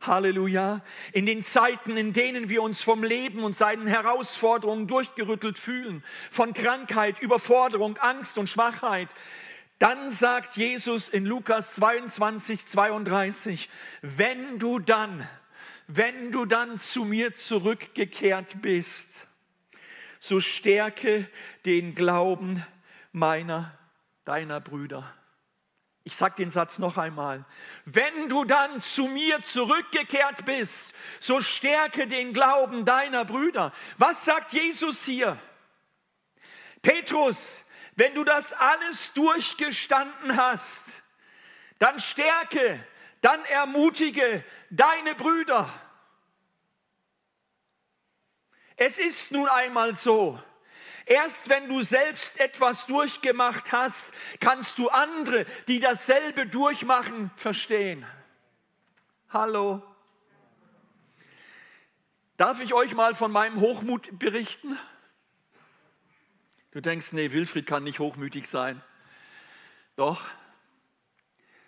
Halleluja. 0.00 0.82
In 1.12 1.26
den 1.26 1.44
Zeiten, 1.44 1.96
in 1.96 2.12
denen 2.12 2.48
wir 2.48 2.62
uns 2.62 2.82
vom 2.82 3.04
Leben 3.04 3.44
und 3.44 3.54
seinen 3.54 3.86
Herausforderungen 3.86 4.86
durchgerüttelt 4.86 5.58
fühlen, 5.58 6.02
von 6.30 6.52
Krankheit, 6.52 7.20
Überforderung, 7.20 7.96
Angst 7.98 8.38
und 8.38 8.48
Schwachheit, 8.48 9.08
dann 9.78 10.10
sagt 10.10 10.56
Jesus 10.56 11.08
in 11.08 11.24
Lukas 11.24 11.74
22, 11.76 12.66
32, 12.66 13.70
wenn 14.02 14.58
du 14.58 14.78
dann, 14.78 15.28
wenn 15.86 16.32
du 16.32 16.44
dann 16.44 16.78
zu 16.78 17.04
mir 17.04 17.34
zurückgekehrt 17.34 18.60
bist, 18.60 19.26
so 20.18 20.40
stärke 20.40 21.26
den 21.64 21.94
Glauben 21.94 22.64
meiner, 23.12 23.76
deiner 24.24 24.60
Brüder. 24.60 25.14
Ich 26.02 26.16
sage 26.16 26.36
den 26.36 26.50
Satz 26.50 26.78
noch 26.78 26.96
einmal. 26.96 27.44
Wenn 27.84 28.28
du 28.28 28.44
dann 28.44 28.80
zu 28.80 29.06
mir 29.06 29.42
zurückgekehrt 29.42 30.44
bist, 30.46 30.94
so 31.20 31.42
stärke 31.42 32.06
den 32.06 32.32
Glauben 32.32 32.84
deiner 32.84 33.24
Brüder. 33.24 33.72
Was 33.98 34.24
sagt 34.24 34.52
Jesus 34.52 35.04
hier? 35.04 35.38
Petrus, 36.80 37.62
wenn 37.96 38.14
du 38.14 38.24
das 38.24 38.54
alles 38.54 39.12
durchgestanden 39.12 40.36
hast, 40.36 41.02
dann 41.78 42.00
stärke, 42.00 42.82
dann 43.20 43.44
ermutige 43.44 44.42
deine 44.70 45.14
Brüder. 45.14 45.68
Es 48.76 48.98
ist 48.98 49.30
nun 49.32 49.48
einmal 49.48 49.94
so. 49.94 50.42
Erst 51.06 51.48
wenn 51.48 51.68
du 51.68 51.82
selbst 51.82 52.38
etwas 52.38 52.86
durchgemacht 52.86 53.72
hast, 53.72 54.12
kannst 54.38 54.78
du 54.78 54.88
andere, 54.88 55.46
die 55.66 55.80
dasselbe 55.80 56.46
durchmachen, 56.46 57.30
verstehen. 57.36 58.06
Hallo. 59.30 59.82
Darf 62.36 62.60
ich 62.60 62.72
euch 62.72 62.94
mal 62.94 63.14
von 63.14 63.30
meinem 63.32 63.60
Hochmut 63.60 64.18
berichten? 64.18 64.78
Du 66.72 66.80
denkst, 66.80 67.12
nee, 67.12 67.32
Wilfried 67.32 67.66
kann 67.66 67.82
nicht 67.82 67.98
hochmütig 67.98 68.48
sein. 68.48 68.80
Doch, 69.96 70.24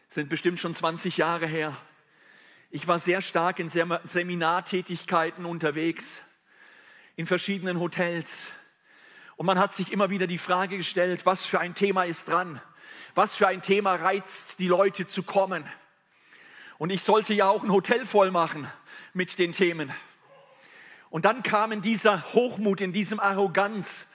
sind 0.08 0.28
bestimmt 0.28 0.60
schon 0.60 0.74
20 0.74 1.16
Jahre 1.16 1.46
her. 1.46 1.76
Ich 2.70 2.88
war 2.88 2.98
sehr 2.98 3.20
stark 3.20 3.58
in 3.58 3.68
Seminartätigkeiten 3.68 5.44
unterwegs, 5.44 6.22
in 7.16 7.26
verschiedenen 7.26 7.80
Hotels. 7.80 8.48
Und 9.42 9.46
man 9.46 9.58
hat 9.58 9.72
sich 9.74 9.90
immer 9.90 10.08
wieder 10.08 10.28
die 10.28 10.38
Frage 10.38 10.76
gestellt, 10.76 11.26
was 11.26 11.44
für 11.44 11.58
ein 11.58 11.74
Thema 11.74 12.04
ist 12.04 12.28
dran? 12.28 12.60
Was 13.16 13.34
für 13.34 13.48
ein 13.48 13.60
Thema 13.60 13.96
reizt 13.96 14.60
die 14.60 14.68
Leute 14.68 15.08
zu 15.08 15.24
kommen? 15.24 15.64
Und 16.78 16.90
ich 16.90 17.02
sollte 17.02 17.34
ja 17.34 17.48
auch 17.48 17.64
ein 17.64 17.72
Hotel 17.72 18.06
voll 18.06 18.30
machen 18.30 18.70
mit 19.14 19.40
den 19.40 19.50
Themen. 19.50 19.92
Und 21.10 21.24
dann 21.24 21.42
kam 21.42 21.72
in 21.72 21.82
dieser 21.82 22.32
Hochmut, 22.34 22.80
in 22.80 22.92
diesem 22.92 23.18
Arroganz, 23.18 24.06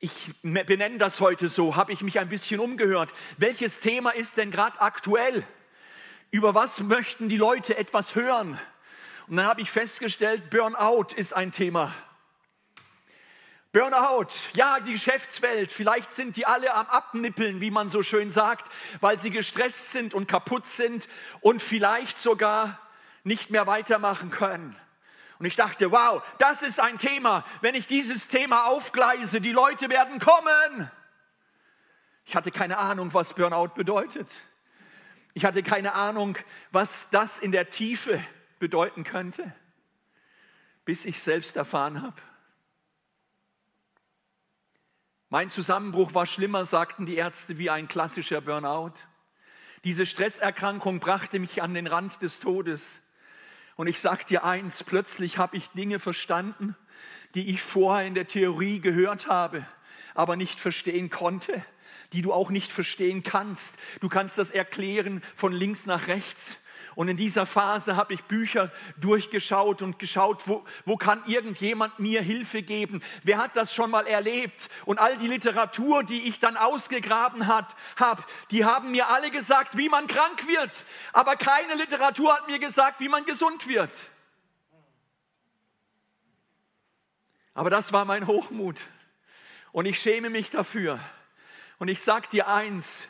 ich 0.00 0.34
benenne 0.42 0.98
das 0.98 1.22
heute 1.22 1.48
so, 1.48 1.74
habe 1.74 1.94
ich 1.94 2.02
mich 2.02 2.18
ein 2.18 2.28
bisschen 2.28 2.60
umgehört. 2.60 3.08
Welches 3.38 3.80
Thema 3.80 4.10
ist 4.10 4.36
denn 4.36 4.50
gerade 4.50 4.78
aktuell? 4.82 5.46
Über 6.30 6.54
was 6.54 6.80
möchten 6.80 7.30
die 7.30 7.38
Leute 7.38 7.78
etwas 7.78 8.14
hören? 8.14 8.60
Und 9.28 9.36
dann 9.36 9.46
habe 9.46 9.62
ich 9.62 9.70
festgestellt, 9.70 10.50
Burnout 10.50 11.14
ist 11.16 11.32
ein 11.32 11.52
Thema. 11.52 11.94
Burnout, 13.72 14.28
ja, 14.52 14.80
die 14.80 14.92
Geschäftswelt, 14.92 15.72
vielleicht 15.72 16.12
sind 16.12 16.36
die 16.36 16.44
alle 16.44 16.74
am 16.74 16.86
Abnippeln, 16.88 17.62
wie 17.62 17.70
man 17.70 17.88
so 17.88 18.02
schön 18.02 18.30
sagt, 18.30 18.70
weil 19.00 19.18
sie 19.18 19.30
gestresst 19.30 19.92
sind 19.92 20.12
und 20.12 20.28
kaputt 20.28 20.66
sind 20.66 21.08
und 21.40 21.62
vielleicht 21.62 22.18
sogar 22.18 22.78
nicht 23.24 23.50
mehr 23.50 23.66
weitermachen 23.66 24.30
können. 24.30 24.76
Und 25.38 25.46
ich 25.46 25.56
dachte, 25.56 25.90
wow, 25.90 26.22
das 26.36 26.60
ist 26.60 26.80
ein 26.80 26.98
Thema. 26.98 27.46
Wenn 27.62 27.74
ich 27.74 27.86
dieses 27.86 28.28
Thema 28.28 28.66
aufgleise, 28.66 29.40
die 29.40 29.52
Leute 29.52 29.88
werden 29.88 30.20
kommen. 30.20 30.90
Ich 32.26 32.36
hatte 32.36 32.50
keine 32.50 32.76
Ahnung, 32.76 33.14
was 33.14 33.32
Burnout 33.32 33.68
bedeutet. 33.74 34.28
Ich 35.32 35.46
hatte 35.46 35.62
keine 35.62 35.94
Ahnung, 35.94 36.36
was 36.72 37.08
das 37.10 37.38
in 37.38 37.52
der 37.52 37.70
Tiefe 37.70 38.22
bedeuten 38.58 39.02
könnte, 39.02 39.50
bis 40.84 41.06
ich 41.06 41.20
selbst 41.20 41.56
erfahren 41.56 42.02
habe. 42.02 42.20
Mein 45.32 45.48
Zusammenbruch 45.48 46.12
war 46.12 46.26
schlimmer, 46.26 46.66
sagten 46.66 47.06
die 47.06 47.14
Ärzte, 47.14 47.56
wie 47.56 47.70
ein 47.70 47.88
klassischer 47.88 48.42
Burnout. 48.42 48.92
Diese 49.82 50.04
Stresserkrankung 50.04 51.00
brachte 51.00 51.38
mich 51.38 51.62
an 51.62 51.72
den 51.72 51.86
Rand 51.86 52.20
des 52.20 52.38
Todes. 52.38 53.00
Und 53.76 53.86
ich 53.86 53.98
sage 53.98 54.26
dir 54.26 54.44
eins, 54.44 54.84
plötzlich 54.84 55.38
habe 55.38 55.56
ich 55.56 55.70
Dinge 55.70 56.00
verstanden, 56.00 56.76
die 57.34 57.48
ich 57.48 57.62
vorher 57.62 58.06
in 58.06 58.12
der 58.12 58.28
Theorie 58.28 58.80
gehört 58.80 59.26
habe, 59.26 59.66
aber 60.12 60.36
nicht 60.36 60.60
verstehen 60.60 61.08
konnte, 61.08 61.64
die 62.12 62.20
du 62.20 62.34
auch 62.34 62.50
nicht 62.50 62.70
verstehen 62.70 63.22
kannst. 63.22 63.74
Du 64.00 64.10
kannst 64.10 64.36
das 64.36 64.50
erklären 64.50 65.22
von 65.34 65.54
links 65.54 65.86
nach 65.86 66.08
rechts. 66.08 66.58
Und 66.94 67.08
in 67.08 67.16
dieser 67.16 67.46
Phase 67.46 67.96
habe 67.96 68.14
ich 68.14 68.24
Bücher 68.24 68.70
durchgeschaut 68.96 69.82
und 69.82 69.98
geschaut, 69.98 70.46
wo, 70.46 70.64
wo 70.84 70.96
kann 70.96 71.22
irgendjemand 71.26 71.98
mir 71.98 72.22
Hilfe 72.22 72.62
geben? 72.62 73.02
Wer 73.22 73.38
hat 73.38 73.56
das 73.56 73.72
schon 73.72 73.90
mal 73.90 74.06
erlebt? 74.06 74.68
Und 74.84 74.98
all 74.98 75.16
die 75.16 75.28
Literatur, 75.28 76.04
die 76.04 76.28
ich 76.28 76.40
dann 76.40 76.56
ausgegraben 76.56 77.46
habe, 77.46 78.22
die 78.50 78.64
haben 78.64 78.90
mir 78.90 79.08
alle 79.08 79.30
gesagt, 79.30 79.76
wie 79.76 79.88
man 79.88 80.06
krank 80.06 80.46
wird. 80.46 80.84
Aber 81.12 81.36
keine 81.36 81.74
Literatur 81.74 82.34
hat 82.34 82.46
mir 82.46 82.58
gesagt, 82.58 83.00
wie 83.00 83.08
man 83.08 83.24
gesund 83.24 83.66
wird. 83.66 83.90
Aber 87.54 87.70
das 87.70 87.92
war 87.92 88.04
mein 88.04 88.26
Hochmut. 88.26 88.80
Und 89.72 89.86
ich 89.86 89.98
schäme 89.98 90.30
mich 90.30 90.50
dafür. 90.50 91.00
Und 91.78 91.88
ich 91.88 92.00
sage 92.00 92.28
dir 92.28 92.48
eins, 92.48 93.02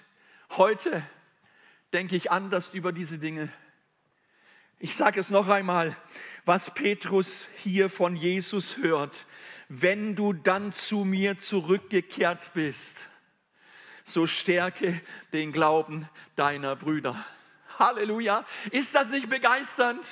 heute 0.57 1.03
denke 1.93 2.17
ich 2.17 2.31
anders 2.31 2.73
über 2.73 2.93
diese 2.93 3.19
Dinge. 3.19 3.51
Ich 4.85 4.97
sage 4.97 5.21
es 5.21 5.31
noch 5.31 5.49
einmal, 5.49 5.97
was 6.45 6.75
Petrus 6.75 7.47
hier 7.59 7.89
von 7.89 8.17
Jesus 8.17 8.79
hört. 8.79 9.27
Wenn 9.69 10.17
du 10.17 10.33
dann 10.33 10.73
zu 10.73 11.05
mir 11.05 11.39
zurückgekehrt 11.39 12.51
bist, 12.53 13.09
so 14.03 14.27
stärke 14.27 15.01
den 15.33 15.53
Glauben 15.53 16.09
deiner 16.35 16.75
Brüder. 16.75 17.25
Halleluja. 17.79 18.45
Ist 18.73 18.93
das 18.97 19.11
nicht 19.11 19.31
begeisternd? 19.31 20.05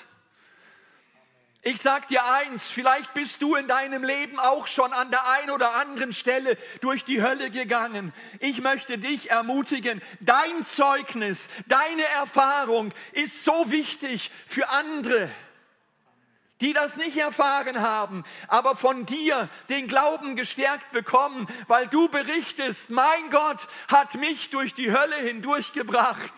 Ich 1.63 1.83
sag 1.83 2.09
dir 2.09 2.25
eins, 2.25 2.71
vielleicht 2.71 3.13
bist 3.13 3.43
du 3.43 3.55
in 3.55 3.69
deinem 3.69 4.03
Leben 4.03 4.41
auch 4.41 4.67
schon 4.67 4.95
an 4.95 5.11
der 5.11 5.29
einen 5.29 5.51
oder 5.51 5.75
anderen 5.75 6.15
Stelle 6.15 6.57
durch 6.81 7.05
die 7.05 7.23
Hölle 7.23 7.51
gegangen. 7.51 8.15
Ich 8.39 8.63
möchte 8.63 8.97
dich 8.97 9.31
ermutigen, 9.31 10.01
dein 10.21 10.65
Zeugnis, 10.65 11.51
deine 11.67 12.05
Erfahrung 12.05 12.95
ist 13.13 13.45
so 13.45 13.71
wichtig 13.71 14.31
für 14.47 14.71
andere, 14.71 15.31
die 16.63 16.73
das 16.73 16.97
nicht 16.97 17.19
erfahren 17.19 17.83
haben, 17.83 18.25
aber 18.49 18.75
von 18.75 19.05
dir 19.05 19.51
den 19.69 19.87
Glauben 19.87 20.37
gestärkt 20.37 20.91
bekommen, 20.93 21.47
weil 21.67 21.89
du 21.89 22.09
berichtest, 22.09 22.89
mein 22.89 23.29
Gott 23.31 23.69
hat 23.89 24.15
mich 24.15 24.49
durch 24.49 24.73
die 24.73 24.93
Hölle 24.93 25.17
hindurchgebracht. 25.17 26.33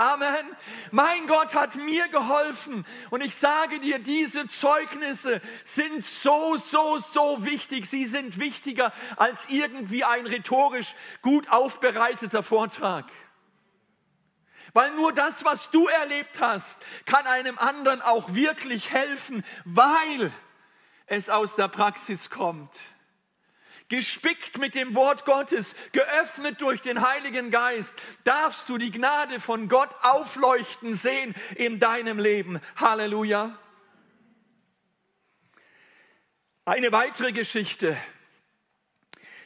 Amen. 0.00 0.56
Mein 0.92 1.26
Gott 1.26 1.54
hat 1.54 1.74
mir 1.74 2.08
geholfen. 2.08 2.86
Und 3.10 3.22
ich 3.22 3.34
sage 3.34 3.80
dir, 3.80 3.98
diese 3.98 4.48
Zeugnisse 4.48 5.42
sind 5.62 6.06
so, 6.06 6.56
so, 6.56 6.98
so 6.98 7.44
wichtig. 7.44 7.84
Sie 7.84 8.06
sind 8.06 8.38
wichtiger 8.38 8.94
als 9.18 9.46
irgendwie 9.50 10.02
ein 10.02 10.26
rhetorisch 10.26 10.94
gut 11.20 11.50
aufbereiteter 11.50 12.42
Vortrag. 12.42 13.04
Weil 14.72 14.90
nur 14.92 15.12
das, 15.12 15.44
was 15.44 15.70
du 15.70 15.86
erlebt 15.86 16.40
hast, 16.40 16.80
kann 17.04 17.26
einem 17.26 17.58
anderen 17.58 18.00
auch 18.00 18.32
wirklich 18.32 18.90
helfen, 18.90 19.44
weil 19.66 20.32
es 21.04 21.28
aus 21.28 21.56
der 21.56 21.68
Praxis 21.68 22.30
kommt 22.30 22.72
gespickt 23.90 24.56
mit 24.56 24.74
dem 24.74 24.94
Wort 24.94 25.26
Gottes, 25.26 25.74
geöffnet 25.92 26.62
durch 26.62 26.80
den 26.80 27.06
Heiligen 27.06 27.50
Geist, 27.50 27.94
darfst 28.24 28.68
du 28.70 28.78
die 28.78 28.90
Gnade 28.90 29.40
von 29.40 29.68
Gott 29.68 29.90
aufleuchten 30.00 30.94
sehen 30.94 31.34
in 31.56 31.78
deinem 31.78 32.18
Leben. 32.18 32.60
Halleluja. 32.76 33.58
Eine 36.64 36.92
weitere 36.92 37.32
Geschichte. 37.32 37.96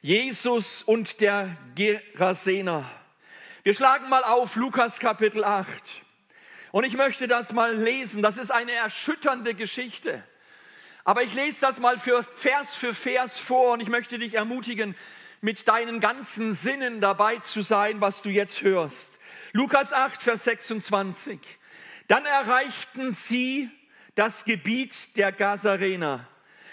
Jesus 0.03 0.83
und 0.83 1.21
der 1.21 1.57
Gerasener. 1.75 2.89
Wir 3.63 3.73
schlagen 3.73 4.11
mal 4.11 4.23
auf 4.23 4.57
Lukas 4.57 5.01
Kapitel 5.01 5.43
8. 5.43 5.67
Und 6.71 6.85
ich 6.85 6.95
möchte 6.97 7.27
das 7.29 7.55
mal 7.55 7.75
lesen. 7.75 8.23
Das 8.23 8.37
ist 8.37 8.51
eine 8.51 8.73
erschütternde 8.73 9.55
Geschichte. 9.55 10.23
Aber 11.05 11.23
ich 11.23 11.35
lese 11.35 11.61
das 11.61 11.81
mal 11.81 11.99
für 11.99 12.23
Vers 12.23 12.75
für 12.75 12.95
Vers 12.95 13.38
vor 13.38 13.75
und 13.75 13.81
ich 13.81 13.88
möchte 13.88 14.19
dich 14.19 14.35
ermutigen, 14.35 14.97
mit 15.43 15.69
deinen 15.69 16.01
ganzen 16.01 16.55
Sinnen 16.55 17.03
dabei 17.03 17.37
zu 17.37 17.61
sein, 17.61 18.01
was 18.01 18.23
du 18.23 18.31
jetzt 18.31 18.62
hörst. 18.62 19.19
Lukas 19.53 19.93
8, 19.93 20.23
Vers 20.23 20.45
26. 20.45 21.38
Dann 22.09 22.25
erreichten 22.25 23.11
sie 23.12 23.69
das 24.14 24.47
Gebiet 24.47 25.14
der 25.17 25.33
Gazarener, 25.33 26.27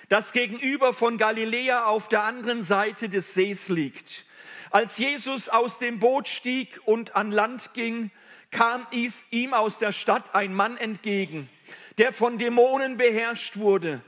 das 0.08 0.32
gegenüber 0.32 0.94
von 0.94 1.17
Galiläa 1.17 1.86
auf 1.86 2.08
der 2.08 2.24
anderen 2.24 2.63
Seite 2.63 3.10
des 3.10 3.34
Sees 3.34 3.67
liegt. 3.67 4.24
Als 4.70 4.98
Jesus 4.98 5.50
aus 5.50 5.80
dem 5.80 6.00
Boot 6.00 6.30
stieg 6.30 6.80
und 6.86 7.17
an 7.17 7.32
Land 7.32 7.74
ging, 7.74 8.12
kam 8.52 8.88
ihm 8.91 9.54
aus 9.54 9.78
der 9.78 9.91
Stadt 9.91 10.34
ein 10.34 10.54
Mann 10.54 10.78
entgegen, 10.78 11.50
der 11.98 12.13
von 12.13 12.38
Dämonen 12.38 12.96
beherrscht 12.96 13.58
wurde. 13.58 14.02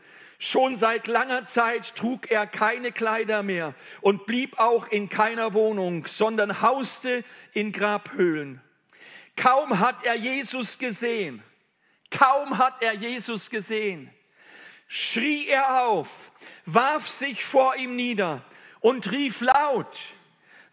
Schon 0.45 0.75
seit 0.75 1.07
langer 1.07 1.45
Zeit 1.45 1.95
trug 1.95 2.29
er 2.29 2.45
keine 2.45 2.91
Kleider 2.91 3.43
mehr 3.43 3.73
und 4.01 4.25
blieb 4.25 4.59
auch 4.59 4.87
in 4.87 5.07
keiner 5.07 5.53
Wohnung, 5.53 6.05
sondern 6.05 6.61
hauste 6.61 7.23
in 7.53 7.71
Grabhöhlen. 7.71 8.59
Kaum 9.37 9.79
hat 9.79 10.03
er 10.03 10.15
Jesus 10.15 10.77
gesehen, 10.77 11.41
kaum 12.11 12.57
hat 12.57 12.83
er 12.83 12.91
Jesus 12.91 13.49
gesehen, 13.49 14.09
schrie 14.89 15.47
er 15.47 15.85
auf, 15.85 16.29
warf 16.65 17.07
sich 17.07 17.45
vor 17.45 17.77
ihm 17.77 17.95
nieder 17.95 18.43
und 18.81 19.09
rief 19.13 19.39
laut, 19.39 19.97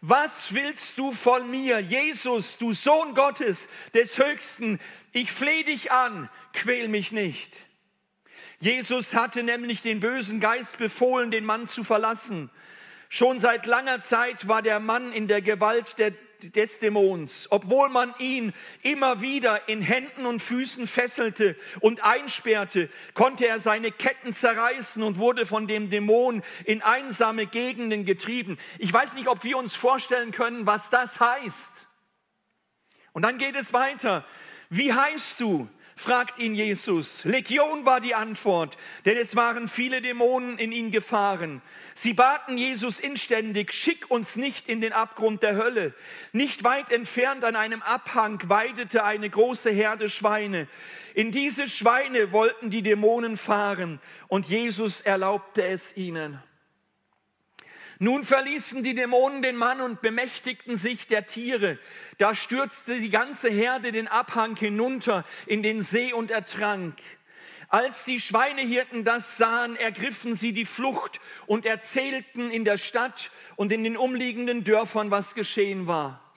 was 0.01 0.53
willst 0.53 0.97
du 0.97 1.13
von 1.13 1.49
mir, 1.49 1.79
Jesus, 1.79 2.57
du 2.57 2.73
Sohn 2.73 3.13
Gottes 3.13 3.69
des 3.93 4.17
Höchsten? 4.17 4.81
Ich 5.13 5.31
flehe 5.31 5.63
dich 5.63 5.93
an, 5.93 6.29
quäl 6.51 6.89
mich 6.89 7.13
nicht. 7.13 7.57
Jesus 8.61 9.15
hatte 9.15 9.41
nämlich 9.41 9.81
den 9.81 9.99
bösen 9.99 10.39
Geist 10.39 10.77
befohlen, 10.77 11.31
den 11.31 11.45
Mann 11.45 11.65
zu 11.65 11.83
verlassen. 11.83 12.51
Schon 13.09 13.39
seit 13.39 13.65
langer 13.65 14.01
Zeit 14.01 14.47
war 14.47 14.61
der 14.61 14.79
Mann 14.79 15.11
in 15.13 15.27
der 15.27 15.41
Gewalt 15.41 15.97
der, 15.97 16.13
des 16.43 16.77
Dämons. 16.77 17.47
Obwohl 17.49 17.89
man 17.89 18.13
ihn 18.19 18.53
immer 18.83 19.19
wieder 19.19 19.67
in 19.67 19.81
Händen 19.81 20.27
und 20.27 20.43
Füßen 20.43 20.85
fesselte 20.85 21.55
und 21.79 22.03
einsperrte, 22.03 22.91
konnte 23.15 23.47
er 23.47 23.59
seine 23.59 23.91
Ketten 23.91 24.31
zerreißen 24.31 25.01
und 25.01 25.17
wurde 25.17 25.47
von 25.47 25.67
dem 25.67 25.89
Dämon 25.89 26.43
in 26.63 26.83
einsame 26.83 27.47
Gegenden 27.47 28.05
getrieben. 28.05 28.59
Ich 28.77 28.93
weiß 28.93 29.15
nicht, 29.15 29.27
ob 29.27 29.43
wir 29.43 29.57
uns 29.57 29.73
vorstellen 29.75 30.31
können, 30.31 30.67
was 30.67 30.91
das 30.91 31.19
heißt. 31.19 31.87
Und 33.11 33.23
dann 33.23 33.39
geht 33.39 33.55
es 33.55 33.73
weiter. 33.73 34.23
Wie 34.69 34.93
heißt 34.93 35.39
du? 35.39 35.67
Fragt 36.01 36.39
ihn 36.39 36.55
Jesus. 36.55 37.23
Legion 37.23 37.85
war 37.85 38.01
die 38.01 38.15
Antwort, 38.15 38.77
denn 39.05 39.17
es 39.17 39.35
waren 39.35 39.67
viele 39.67 40.01
Dämonen 40.01 40.57
in 40.57 40.71
ihn 40.71 40.91
gefahren. 40.91 41.61
Sie 41.93 42.13
baten 42.13 42.57
Jesus 42.57 42.99
inständig, 42.99 43.73
schick 43.73 44.09
uns 44.09 44.35
nicht 44.35 44.67
in 44.67 44.81
den 44.81 44.91
Abgrund 44.91 45.43
der 45.43 45.55
Hölle. 45.55 45.93
Nicht 46.31 46.63
weit 46.63 46.91
entfernt 46.91 47.45
an 47.45 47.55
einem 47.55 47.81
Abhang 47.81 48.41
weidete 48.49 49.03
eine 49.03 49.29
große 49.29 49.69
Herde 49.69 50.09
Schweine. 50.09 50.67
In 51.13 51.31
diese 51.31 51.69
Schweine 51.69 52.31
wollten 52.31 52.69
die 52.69 52.81
Dämonen 52.81 53.37
fahren 53.37 53.99
und 54.27 54.47
Jesus 54.47 55.01
erlaubte 55.01 55.63
es 55.63 55.95
ihnen. 55.95 56.41
Nun 58.03 58.23
verließen 58.23 58.81
die 58.81 58.95
Dämonen 58.95 59.43
den 59.43 59.55
Mann 59.55 59.79
und 59.79 60.01
bemächtigten 60.01 60.75
sich 60.75 61.05
der 61.05 61.27
Tiere. 61.27 61.77
Da 62.17 62.33
stürzte 62.33 62.99
die 62.99 63.11
ganze 63.11 63.47
Herde 63.47 63.91
den 63.91 64.07
Abhang 64.07 64.55
hinunter 64.55 65.23
in 65.45 65.61
den 65.61 65.83
See 65.83 66.11
und 66.11 66.31
ertrank. 66.31 66.97
Als 67.67 68.03
die 68.03 68.19
Schweinehirten 68.19 69.03
das 69.03 69.37
sahen, 69.37 69.75
ergriffen 69.75 70.33
sie 70.33 70.51
die 70.51 70.65
Flucht 70.65 71.21
und 71.45 71.67
erzählten 71.67 72.49
in 72.49 72.65
der 72.65 72.79
Stadt 72.79 73.29
und 73.55 73.71
in 73.71 73.83
den 73.83 73.97
umliegenden 73.97 74.63
Dörfern, 74.63 75.11
was 75.11 75.35
geschehen 75.35 75.85
war. 75.85 76.33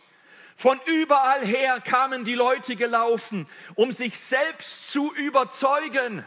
Von 0.56 0.78
überall 0.84 1.46
her 1.46 1.80
kamen 1.80 2.26
die 2.26 2.34
Leute 2.34 2.76
gelaufen, 2.76 3.46
um 3.74 3.90
sich 3.90 4.18
selbst 4.18 4.92
zu 4.92 5.14
überzeugen. 5.14 6.24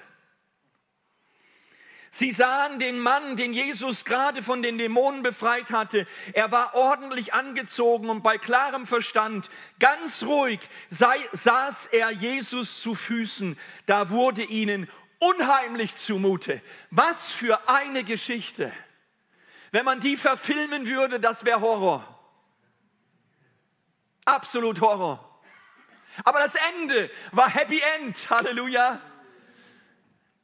Sie 2.18 2.32
sahen 2.32 2.80
den 2.80 3.00
Mann, 3.00 3.36
den 3.36 3.54
Jesus 3.54 4.04
gerade 4.04 4.42
von 4.42 4.64
den 4.64 4.80
Dämonen 4.80 5.22
befreit 5.22 5.70
hatte. 5.70 6.08
Er 6.34 6.52
war 6.52 6.74
ordentlich 6.74 7.36
angezogen 7.36 8.10
und 8.10 8.24
bei 8.24 8.40
klarem 8.40 8.88
Verstand, 8.88 9.52
ganz 9.78 10.24
ruhig, 10.24 10.60
sei, 10.90 11.20
saß 11.34 11.86
er 11.86 12.10
Jesus 12.10 12.82
zu 12.82 12.96
Füßen. 12.96 13.56
Da 13.86 14.10
wurde 14.10 14.42
ihnen 14.42 14.90
unheimlich 15.20 15.96
zumute. 15.96 16.60
Was 16.90 17.32
für 17.32 17.70
eine 17.70 18.04
Geschichte. 18.04 18.74
Wenn 19.70 19.86
man 19.86 20.00
die 20.00 20.18
verfilmen 20.18 20.88
würde, 20.88 21.20
das 21.20 21.46
wäre 21.46 21.62
Horror. 21.62 22.20
Absolut 24.26 24.82
Horror. 24.82 25.40
Aber 26.24 26.40
das 26.40 26.56
Ende 26.80 27.12
war 27.32 27.48
Happy 27.48 27.80
End. 28.00 28.28
Halleluja. 28.32 29.00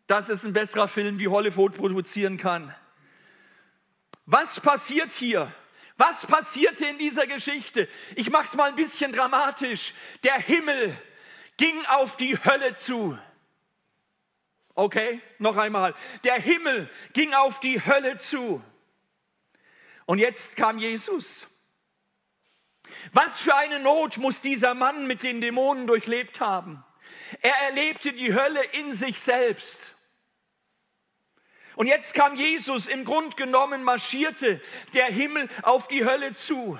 Das 0.07 0.29
ist 0.29 0.43
ein 0.43 0.53
besserer 0.53 0.87
Film, 0.87 1.19
wie 1.19 1.27
Hollywood 1.27 1.75
produzieren 1.75 2.37
kann. 2.37 2.73
Was 4.25 4.59
passiert 4.59 5.11
hier? 5.11 5.51
Was 5.97 6.25
passierte 6.25 6.85
in 6.85 6.97
dieser 6.97 7.27
Geschichte? 7.27 7.87
Ich 8.15 8.29
mache 8.29 8.45
es 8.45 8.55
mal 8.55 8.69
ein 8.69 8.75
bisschen 8.75 9.11
dramatisch. 9.11 9.93
Der 10.23 10.39
Himmel 10.39 10.97
ging 11.57 11.85
auf 11.85 12.17
die 12.17 12.37
Hölle 12.43 12.75
zu. 12.75 13.17
Okay, 14.75 15.21
noch 15.37 15.55
einmal. 15.57 15.93
Der 16.23 16.35
Himmel 16.35 16.89
ging 17.13 17.33
auf 17.33 17.59
die 17.59 17.85
Hölle 17.85 18.17
zu. 18.17 18.63
Und 20.05 20.19
jetzt 20.19 20.55
kam 20.55 20.79
Jesus. 20.79 21.47
Was 23.13 23.39
für 23.39 23.55
eine 23.55 23.79
Not 23.79 24.17
muss 24.17 24.41
dieser 24.41 24.73
Mann 24.73 25.05
mit 25.05 25.23
den 25.23 25.41
Dämonen 25.41 25.87
durchlebt 25.87 26.39
haben? 26.39 26.83
Er 27.41 27.55
erlebte 27.67 28.13
die 28.13 28.33
Hölle 28.33 28.63
in 28.73 28.93
sich 28.93 29.19
selbst. 29.19 29.92
Und 31.75 31.87
jetzt 31.87 32.13
kam 32.13 32.35
Jesus, 32.35 32.87
im 32.87 33.05
Grund 33.05 33.37
genommen 33.37 33.83
marschierte 33.83 34.61
der 34.93 35.05
Himmel 35.05 35.49
auf 35.63 35.87
die 35.87 36.05
Hölle 36.05 36.33
zu. 36.33 36.79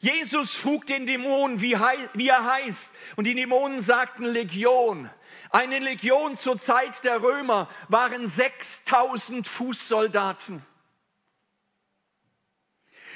Jesus 0.00 0.54
frug 0.54 0.86
den 0.86 1.06
Dämonen, 1.06 1.60
wie, 1.60 1.76
wie 2.14 2.28
er 2.28 2.44
heißt. 2.44 2.94
Und 3.16 3.24
die 3.24 3.34
Dämonen 3.34 3.80
sagten 3.80 4.24
Legion. 4.24 5.10
Eine 5.50 5.78
Legion 5.78 6.36
zur 6.36 6.58
Zeit 6.58 7.04
der 7.04 7.22
Römer 7.22 7.70
waren 7.88 8.28
6000 8.28 9.48
Fußsoldaten. 9.48 10.62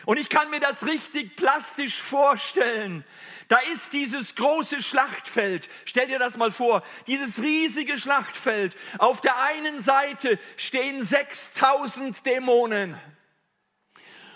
Und 0.07 0.19
ich 0.19 0.29
kann 0.29 0.51
mir 0.51 0.61
das 0.61 0.87
richtig 0.87 1.37
plastisch 1.37 2.01
vorstellen. 2.01 3.05
Da 3.49 3.59
ist 3.73 3.93
dieses 3.93 4.37
große 4.37 4.83
Schlachtfeld. 4.83 5.69
Stell 5.85 6.07
dir 6.07 6.19
das 6.19 6.37
mal 6.37 6.53
vor. 6.53 6.85
Dieses 7.07 7.43
riesige 7.43 7.99
Schlachtfeld. 7.99 8.77
Auf 8.99 9.21
der 9.21 9.37
einen 9.39 9.81
Seite 9.81 10.39
stehen 10.57 11.03
6000 11.03 12.25
Dämonen. 12.25 12.99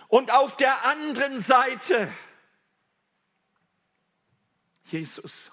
Und 0.08 0.30
auf 0.30 0.56
der 0.56 0.84
anderen 0.84 1.38
Seite 1.38 2.12
Jesus. 4.86 5.50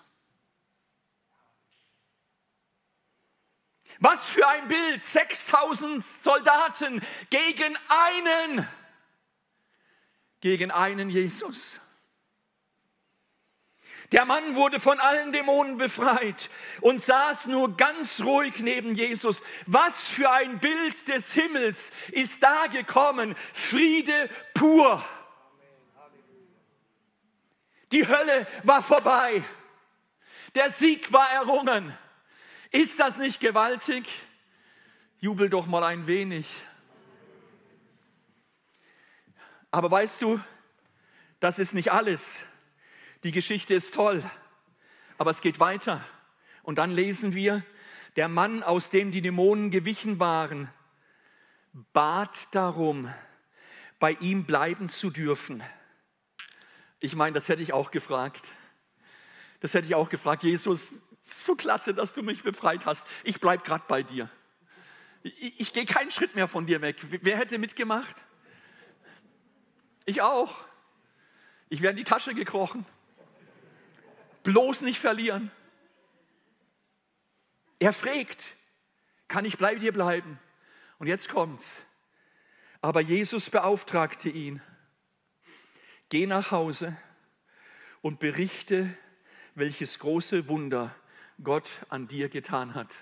Was 4.00 4.26
für 4.26 4.48
ein 4.48 4.68
Bild. 4.68 5.06
6000 5.06 6.04
Soldaten 6.04 7.02
gegen 7.30 7.78
einen. 7.88 8.68
Gegen 10.42 10.72
einen 10.72 11.10
Jesus. 11.10 11.80
Der 14.12 14.26
Mann 14.26 14.56
wurde 14.56 14.82
von 14.82 15.00
allen 15.00 15.32
Dämonen 15.32 15.78
befreit 15.78 16.50
und 16.82 17.00
saß 17.00 17.48
nur 17.48 17.78
ganz 17.78 18.20
ruhig 18.22 18.60
neben 18.60 18.94
Jesus. 18.94 19.42
Was 19.68 20.06
für 20.06 20.30
ein 20.30 20.60
Bild 20.60 21.08
des 21.08 21.34
Himmels 21.34 21.94
ist 22.12 22.44
da 22.44 22.68
gekommen. 22.68 23.36
Friede 23.54 24.30
pur. 24.54 25.04
Die 27.94 28.06
Hölle 28.06 28.48
war 28.64 28.84
vorbei. 28.84 29.46
Der 30.56 30.72
Sieg 30.72 31.14
war 31.14 31.30
errungen. 31.32 31.98
Ist 32.72 33.00
das 33.00 33.18
nicht 33.18 33.40
gewaltig? 33.40 34.10
Jubel 35.20 35.50
doch 35.50 35.68
mal 35.68 35.84
ein 35.84 36.08
wenig. 36.08 36.48
Aber 39.72 39.90
weißt 39.90 40.22
du, 40.22 40.40
das 41.40 41.58
ist 41.58 41.74
nicht 41.74 41.92
alles. 41.92 42.44
Die 43.24 43.32
Geschichte 43.32 43.74
ist 43.74 43.94
toll, 43.94 44.24
aber 45.18 45.32
es 45.32 45.42
geht 45.42 45.60
weiter. 45.60 46.06
Und 46.64 46.78
dann 46.78 46.92
lesen 46.92 47.34
wir, 47.34 47.64
der 48.18 48.28
Mann, 48.28 48.64
aus 48.64 48.90
dem 48.90 49.12
die 49.12 49.22
Dämonen 49.22 49.72
gewichen 49.72 50.20
waren, 50.20 50.70
bat 51.94 52.54
darum, 52.54 53.12
bei 54.00 54.14
ihm 54.14 54.46
bleiben 54.46 54.90
zu 54.90 55.10
dürfen. 55.10 55.64
Ich 57.00 57.16
meine, 57.16 57.34
das 57.34 57.48
hätte 57.48 57.62
ich 57.62 57.72
auch 57.72 57.92
gefragt. 57.92 58.44
Das 59.62 59.74
hätte 59.74 59.88
ich 59.88 59.96
auch 59.96 60.10
gefragt. 60.10 60.44
Jesus, 60.44 60.96
so 61.22 61.56
klasse, 61.56 61.94
dass 61.94 62.14
du 62.14 62.24
mich 62.24 62.44
befreit 62.44 62.86
hast. 62.86 63.06
Ich 63.24 63.40
bleibe 63.40 63.64
gerade 63.64 63.86
bei 63.88 64.04
dir. 64.04 64.30
Ich, 65.24 65.60
ich 65.60 65.74
gehe 65.74 65.86
keinen 65.86 66.12
Schritt 66.12 66.36
mehr 66.36 66.48
von 66.48 66.66
dir 66.66 66.82
weg. 66.82 66.98
Wer 67.22 67.38
hätte 67.38 67.58
mitgemacht? 67.58 68.16
Ich 70.06 70.22
auch. 70.22 70.56
Ich 71.70 71.82
wäre 71.82 71.92
in 71.92 71.98
die 71.98 72.04
Tasche 72.04 72.34
gekrochen. 72.34 72.86
Bloß 74.44 74.82
nicht 74.82 75.00
verlieren. 75.00 75.52
Er 77.80 77.94
fragt, 77.94 78.56
kann 79.28 79.46
ich 79.46 79.58
bei 79.58 79.76
dir 79.76 79.92
bleiben? 79.92 80.40
Und 81.00 81.08
jetzt 81.08 81.30
kommt's. 81.30 81.76
Aber 82.82 83.02
Jesus 83.02 83.50
beauftragte 83.50 84.30
ihn, 84.30 84.62
geh 86.10 86.26
nach 86.26 86.52
Hause 86.52 86.98
und 88.02 88.20
berichte, 88.20 88.96
welches 89.56 90.00
große 90.00 90.48
Wunder 90.48 90.96
Gott 91.44 91.70
an 91.90 92.08
dir 92.08 92.30
getan 92.30 92.74
hat. 92.74 92.94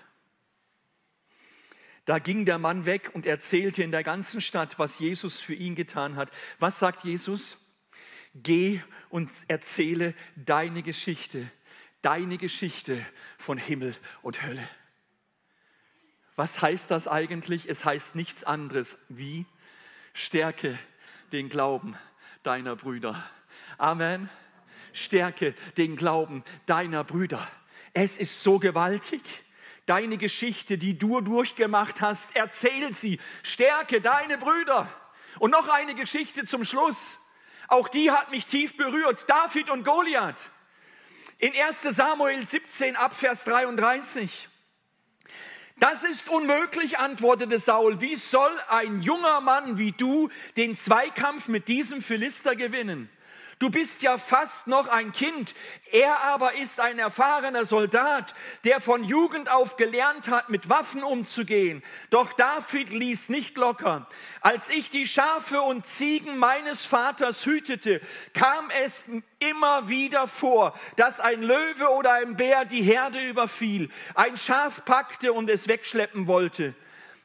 Da 2.10 2.18
ging 2.18 2.44
der 2.44 2.58
Mann 2.58 2.86
weg 2.86 3.12
und 3.14 3.24
erzählte 3.24 3.84
in 3.84 3.92
der 3.92 4.02
ganzen 4.02 4.40
Stadt, 4.40 4.80
was 4.80 4.98
Jesus 4.98 5.38
für 5.38 5.54
ihn 5.54 5.76
getan 5.76 6.16
hat. 6.16 6.32
Was 6.58 6.80
sagt 6.80 7.04
Jesus? 7.04 7.56
Geh 8.34 8.82
und 9.10 9.30
erzähle 9.46 10.14
deine 10.34 10.82
Geschichte, 10.82 11.48
deine 12.02 12.36
Geschichte 12.36 13.06
von 13.38 13.58
Himmel 13.58 13.94
und 14.22 14.42
Hölle. 14.42 14.68
Was 16.34 16.60
heißt 16.60 16.90
das 16.90 17.06
eigentlich? 17.06 17.68
Es 17.68 17.84
heißt 17.84 18.16
nichts 18.16 18.42
anderes 18.42 18.98
wie 19.08 19.46
stärke 20.12 20.76
den 21.30 21.48
Glauben 21.48 21.96
deiner 22.42 22.74
Brüder. 22.74 23.24
Amen. 23.78 24.28
Stärke 24.92 25.54
den 25.76 25.94
Glauben 25.94 26.42
deiner 26.66 27.04
Brüder. 27.04 27.46
Es 27.92 28.18
ist 28.18 28.42
so 28.42 28.58
gewaltig 28.58 29.22
deine 29.90 30.18
Geschichte, 30.18 30.78
die 30.78 30.96
du 30.96 31.20
durchgemacht 31.20 32.00
hast, 32.00 32.36
erzähl 32.36 32.94
sie, 32.94 33.18
stärke 33.42 34.00
deine 34.00 34.38
Brüder. 34.38 34.88
Und 35.40 35.50
noch 35.50 35.68
eine 35.68 35.96
Geschichte 35.96 36.44
zum 36.44 36.64
Schluss. 36.64 37.18
Auch 37.66 37.88
die 37.88 38.12
hat 38.12 38.30
mich 38.30 38.46
tief 38.46 38.76
berührt. 38.76 39.28
David 39.28 39.68
und 39.68 39.84
Goliath. 39.84 40.50
In 41.38 41.52
1 41.54 41.82
Samuel 41.82 42.46
17 42.46 42.94
ab 42.94 43.16
Vers 43.16 43.44
33. 43.44 44.48
Das 45.78 46.04
ist 46.04 46.28
unmöglich, 46.28 46.98
antwortete 46.98 47.58
Saul. 47.58 48.00
Wie 48.00 48.14
soll 48.14 48.52
ein 48.68 49.02
junger 49.02 49.40
Mann 49.40 49.76
wie 49.76 49.92
du 49.92 50.28
den 50.56 50.76
Zweikampf 50.76 51.48
mit 51.48 51.66
diesem 51.66 52.00
Philister 52.00 52.54
gewinnen? 52.54 53.10
Du 53.60 53.68
bist 53.68 54.02
ja 54.02 54.16
fast 54.16 54.68
noch 54.68 54.88
ein 54.88 55.12
Kind. 55.12 55.54
Er 55.92 56.18
aber 56.20 56.54
ist 56.54 56.80
ein 56.80 56.98
erfahrener 56.98 57.66
Soldat, 57.66 58.34
der 58.64 58.80
von 58.80 59.04
Jugend 59.04 59.50
auf 59.50 59.76
gelernt 59.76 60.28
hat, 60.28 60.48
mit 60.48 60.70
Waffen 60.70 61.04
umzugehen. 61.04 61.82
Doch 62.08 62.32
David 62.32 62.88
ließ 62.88 63.28
nicht 63.28 63.58
locker. 63.58 64.08
Als 64.40 64.70
ich 64.70 64.88
die 64.88 65.06
Schafe 65.06 65.60
und 65.60 65.86
Ziegen 65.86 66.38
meines 66.38 66.86
Vaters 66.86 67.44
hütete, 67.44 68.00
kam 68.32 68.70
es 68.82 69.04
immer 69.40 69.90
wieder 69.90 70.26
vor, 70.26 70.72
dass 70.96 71.20
ein 71.20 71.42
Löwe 71.42 71.90
oder 71.90 72.14
ein 72.14 72.38
Bär 72.38 72.64
die 72.64 72.82
Herde 72.82 73.20
überfiel, 73.20 73.90
ein 74.14 74.38
Schaf 74.38 74.86
packte 74.86 75.34
und 75.34 75.50
es 75.50 75.68
wegschleppen 75.68 76.26
wollte. 76.26 76.74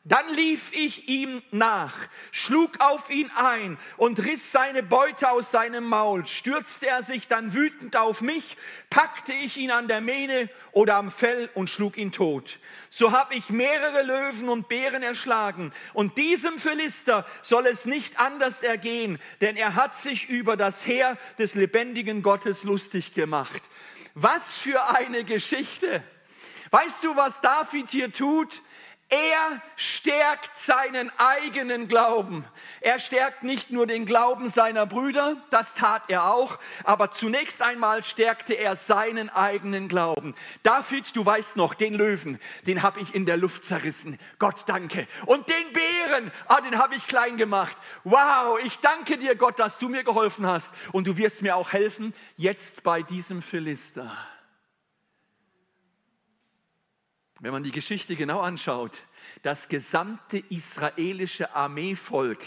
Dann 0.07 0.29
lief 0.35 0.71
ich 0.71 1.09
ihm 1.09 1.41
nach, 1.49 1.95
schlug 2.31 2.79
auf 2.79 3.09
ihn 3.09 3.31
ein 3.35 3.79
und 3.97 4.23
riss 4.23 4.51
seine 4.51 4.83
Beute 4.83 5.31
aus 5.31 5.49
seinem 5.49 5.83
Maul. 5.85 6.27
Stürzte 6.27 6.85
er 6.85 7.01
sich 7.01 7.27
dann 7.27 7.55
wütend 7.55 7.95
auf 7.95 8.21
mich, 8.21 8.55
packte 8.91 9.33
ich 9.33 9.57
ihn 9.57 9.71
an 9.71 9.87
der 9.87 10.01
Mähne 10.01 10.51
oder 10.73 10.97
am 10.97 11.09
Fell 11.09 11.49
und 11.55 11.71
schlug 11.71 11.97
ihn 11.97 12.11
tot. 12.11 12.59
So 12.91 13.13
habe 13.13 13.33
ich 13.33 13.49
mehrere 13.49 14.03
Löwen 14.03 14.47
und 14.47 14.69
Bären 14.69 15.01
erschlagen. 15.01 15.73
Und 15.93 16.19
diesem 16.19 16.59
Philister 16.59 17.25
soll 17.41 17.65
es 17.65 17.87
nicht 17.87 18.19
anders 18.19 18.61
ergehen, 18.61 19.17
denn 19.41 19.57
er 19.57 19.73
hat 19.73 19.95
sich 19.95 20.29
über 20.29 20.55
das 20.55 20.85
Heer 20.85 21.17
des 21.39 21.55
lebendigen 21.55 22.21
Gottes 22.21 22.63
lustig 22.63 23.15
gemacht. 23.15 23.63
Was 24.13 24.53
für 24.55 24.95
eine 24.95 25.23
Geschichte! 25.23 26.03
Weißt 26.69 27.03
du, 27.03 27.15
was 27.15 27.41
David 27.41 27.89
hier 27.89 28.11
tut? 28.11 28.61
Er 29.09 29.61
stärkt 29.75 30.57
seinen 30.57 31.11
eigenen 31.19 31.87
Glauben. 31.87 32.43
Er 32.81 32.97
stärkt 32.97 33.43
nicht 33.43 33.69
nur 33.69 33.85
den 33.85 34.07
Glauben 34.07 34.47
seiner 34.47 34.87
Brüder, 34.87 35.37
das 35.51 35.75
tat 35.75 36.01
er 36.07 36.25
auch, 36.33 36.57
aber 36.83 37.11
zunächst 37.11 37.61
einmal 37.61 38.03
stärkte 38.03 38.55
er 38.55 38.75
seinen 38.75 39.29
eigenen 39.29 39.89
Glauben. 39.89 40.33
David, 40.63 41.15
du 41.15 41.23
weißt 41.23 41.55
noch, 41.55 41.75
den 41.75 41.93
Löwen, 41.93 42.39
den 42.65 42.81
habe 42.81 42.99
ich 42.99 43.13
in 43.13 43.27
der 43.27 43.37
Luft 43.37 43.65
zerrissen. 43.65 44.19
Gott 44.39 44.63
danke. 44.65 45.07
Und 45.27 45.47
den 45.49 45.71
Bären, 45.71 46.31
ah, 46.47 46.61
den 46.61 46.79
habe 46.79 46.95
ich 46.95 47.05
klein 47.05 47.37
gemacht. 47.37 47.77
Wow, 48.05 48.57
ich 48.63 48.79
danke 48.79 49.19
dir, 49.19 49.35
Gott, 49.35 49.59
dass 49.59 49.77
du 49.77 49.87
mir 49.87 50.03
geholfen 50.03 50.47
hast. 50.47 50.73
Und 50.93 51.05
du 51.05 51.15
wirst 51.15 51.43
mir 51.43 51.55
auch 51.55 51.73
helfen, 51.73 52.15
jetzt 52.37 52.81
bei 52.81 53.03
diesem 53.03 53.43
Philister. 53.43 54.11
Wenn 57.39 57.51
man 57.51 57.63
die 57.63 57.71
Geschichte 57.71 58.15
genau 58.15 58.39
anschaut, 58.39 58.97
das 59.41 59.67
gesamte 59.67 60.37
israelische 60.37 61.53
Armeevolk, 61.53 62.39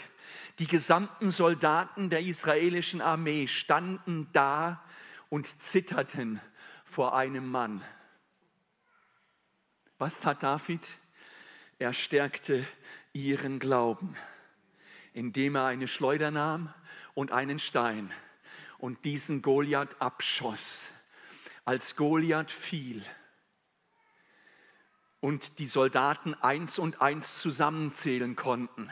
die 0.59 0.67
gesamten 0.67 1.31
Soldaten 1.31 2.11
der 2.11 2.23
israelischen 2.23 3.01
Armee 3.01 3.47
standen 3.47 4.29
da 4.33 4.83
und 5.29 5.63
zitterten 5.63 6.41
vor 6.85 7.15
einem 7.15 7.51
Mann. 7.51 7.85
Was 9.99 10.21
tat 10.21 10.43
David? 10.43 10.83
Er 11.79 11.93
stärkte 11.93 12.67
ihren 13.13 13.59
Glauben, 13.59 14.17
indem 15.13 15.57
er 15.57 15.67
eine 15.67 15.87
Schleuder 15.87 16.31
nahm 16.31 16.73
und 17.15 17.31
einen 17.31 17.59
Stein 17.59 18.11
und 18.79 19.05
diesen 19.05 19.43
Goliath 19.43 20.01
abschoss. 20.01 20.89
Als 21.65 21.95
Goliath 21.95 22.51
fiel, 22.51 23.05
und 25.21 25.59
die 25.59 25.67
Soldaten 25.67 26.35
eins 26.35 26.79
und 26.79 27.01
eins 27.01 27.39
zusammenzählen 27.41 28.37
konnten. 28.37 28.91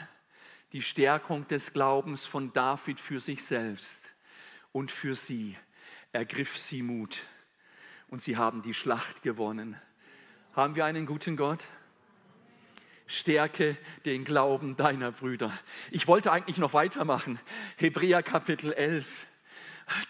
Die 0.73 0.83
Stärkung 0.83 1.47
des 1.49 1.73
Glaubens 1.73 2.27
von 2.27 2.53
David 2.53 3.01
für 3.01 3.21
sich 3.21 3.45
selbst 3.45 4.03
und 4.73 4.91
für 4.91 5.15
sie 5.15 5.57
ergriff 6.13 6.59
sie 6.59 6.83
Mut 6.83 7.19
und 8.09 8.21
sie 8.21 8.37
haben 8.37 8.63
die 8.63 8.75
Schlacht 8.75 9.23
gewonnen. 9.23 9.81
Haben 10.55 10.75
wir 10.75 10.85
einen 10.85 11.07
guten 11.07 11.37
Gott? 11.37 11.63
Stärke 13.07 13.77
den 14.05 14.25
Glauben 14.25 14.77
deiner 14.77 15.13
Brüder. 15.13 15.57
Ich 15.93 16.09
wollte 16.09 16.33
eigentlich 16.33 16.59
noch 16.59 16.73
weitermachen. 16.73 17.39
Hebräer 17.77 18.23
Kapitel 18.23 18.73
11 18.73 19.07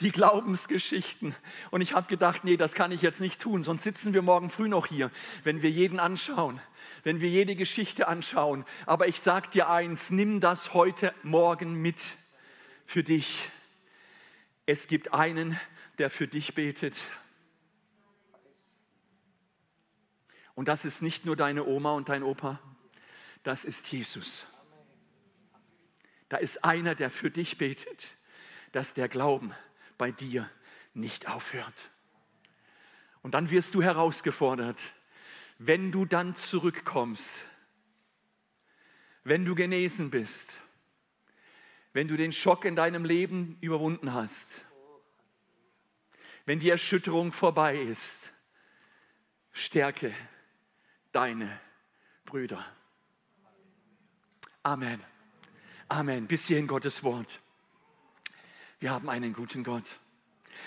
die 0.00 0.10
Glaubensgeschichten. 0.10 1.34
Und 1.70 1.80
ich 1.80 1.92
habe 1.92 2.08
gedacht, 2.08 2.44
nee, 2.44 2.56
das 2.56 2.74
kann 2.74 2.92
ich 2.92 3.02
jetzt 3.02 3.20
nicht 3.20 3.40
tun, 3.40 3.62
sonst 3.62 3.82
sitzen 3.82 4.14
wir 4.14 4.22
morgen 4.22 4.50
früh 4.50 4.68
noch 4.68 4.86
hier, 4.86 5.10
wenn 5.44 5.62
wir 5.62 5.70
jeden 5.70 6.00
anschauen, 6.00 6.60
wenn 7.02 7.20
wir 7.20 7.28
jede 7.28 7.56
Geschichte 7.56 8.08
anschauen. 8.08 8.64
Aber 8.86 9.08
ich 9.08 9.20
sage 9.20 9.48
dir 9.50 9.68
eins, 9.68 10.10
nimm 10.10 10.40
das 10.40 10.74
heute 10.74 11.14
Morgen 11.22 11.74
mit 11.74 12.02
für 12.86 13.02
dich. 13.02 13.50
Es 14.64 14.88
gibt 14.88 15.12
einen, 15.12 15.58
der 15.98 16.10
für 16.10 16.26
dich 16.26 16.54
betet. 16.54 16.96
Und 20.54 20.68
das 20.68 20.84
ist 20.84 21.02
nicht 21.02 21.26
nur 21.26 21.36
deine 21.36 21.66
Oma 21.66 21.92
und 21.92 22.08
dein 22.08 22.22
Opa, 22.22 22.60
das 23.42 23.64
ist 23.64 23.92
Jesus. 23.92 24.46
Da 26.28 26.38
ist 26.38 26.64
einer, 26.64 26.94
der 26.94 27.10
für 27.10 27.30
dich 27.30 27.58
betet, 27.58 28.16
dass 28.72 28.94
der 28.94 29.08
Glauben 29.08 29.54
bei 29.98 30.10
dir 30.10 30.50
nicht 30.94 31.28
aufhört. 31.28 31.90
Und 33.22 33.34
dann 33.34 33.50
wirst 33.50 33.74
du 33.74 33.82
herausgefordert, 33.82 34.78
wenn 35.58 35.90
du 35.90 36.04
dann 36.04 36.34
zurückkommst, 36.36 37.38
wenn 39.24 39.44
du 39.44 39.54
genesen 39.54 40.10
bist, 40.10 40.52
wenn 41.92 42.08
du 42.08 42.16
den 42.16 42.32
Schock 42.32 42.64
in 42.64 42.76
deinem 42.76 43.04
Leben 43.04 43.56
überwunden 43.60 44.12
hast, 44.12 44.60
wenn 46.44 46.60
die 46.60 46.70
Erschütterung 46.70 47.32
vorbei 47.32 47.76
ist, 47.76 48.32
stärke 49.52 50.14
deine 51.10 51.60
Brüder. 52.24 52.64
Amen. 54.62 55.02
Amen. 55.88 56.26
Bis 56.26 56.46
hierhin 56.46 56.66
Gottes 56.66 57.02
Wort. 57.02 57.40
Wir 58.78 58.90
haben 58.90 59.08
einen 59.08 59.32
guten 59.32 59.64
Gott. 59.64 59.84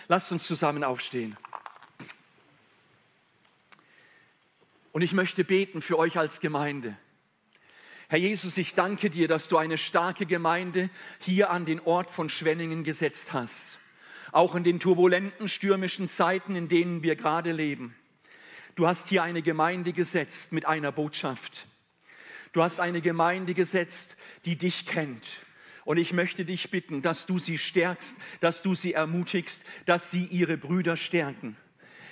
Lasst 0.07 0.31
uns 0.31 0.47
zusammen 0.47 0.83
aufstehen. 0.83 1.37
Und 4.91 5.03
ich 5.03 5.13
möchte 5.13 5.43
beten 5.43 5.81
für 5.81 5.97
euch 5.99 6.17
als 6.17 6.39
Gemeinde. 6.39 6.97
Herr 8.07 8.17
Jesus, 8.17 8.57
ich 8.57 8.73
danke 8.73 9.11
dir, 9.11 9.27
dass 9.27 9.49
du 9.49 9.57
eine 9.57 9.77
starke 9.77 10.25
Gemeinde 10.25 10.89
hier 11.19 11.51
an 11.51 11.65
den 11.65 11.79
Ort 11.81 12.09
von 12.09 12.27
Schwenningen 12.27 12.83
gesetzt 12.83 13.33
hast. 13.33 13.77
Auch 14.31 14.55
in 14.55 14.63
den 14.63 14.79
turbulenten, 14.79 15.47
stürmischen 15.47 16.07
Zeiten, 16.07 16.55
in 16.55 16.67
denen 16.67 17.03
wir 17.03 17.15
gerade 17.15 17.51
leben. 17.51 17.95
Du 18.73 18.87
hast 18.87 19.07
hier 19.09 19.21
eine 19.21 19.43
Gemeinde 19.43 19.93
gesetzt 19.93 20.51
mit 20.51 20.65
einer 20.65 20.91
Botschaft. 20.91 21.67
Du 22.51 22.63
hast 22.63 22.79
eine 22.79 23.01
Gemeinde 23.01 23.53
gesetzt, 23.53 24.17
die 24.45 24.55
dich 24.55 24.87
kennt, 24.87 25.41
und 25.85 25.97
ich 25.97 26.13
möchte 26.13 26.45
dich 26.45 26.71
bitten, 26.71 27.01
dass 27.01 27.25
du 27.25 27.39
sie 27.39 27.57
stärkst, 27.57 28.17
dass 28.39 28.61
du 28.61 28.75
sie 28.75 28.93
ermutigst, 28.93 29.63
dass 29.85 30.11
sie 30.11 30.25
ihre 30.25 30.57
Brüder 30.57 30.97
stärken. 30.97 31.55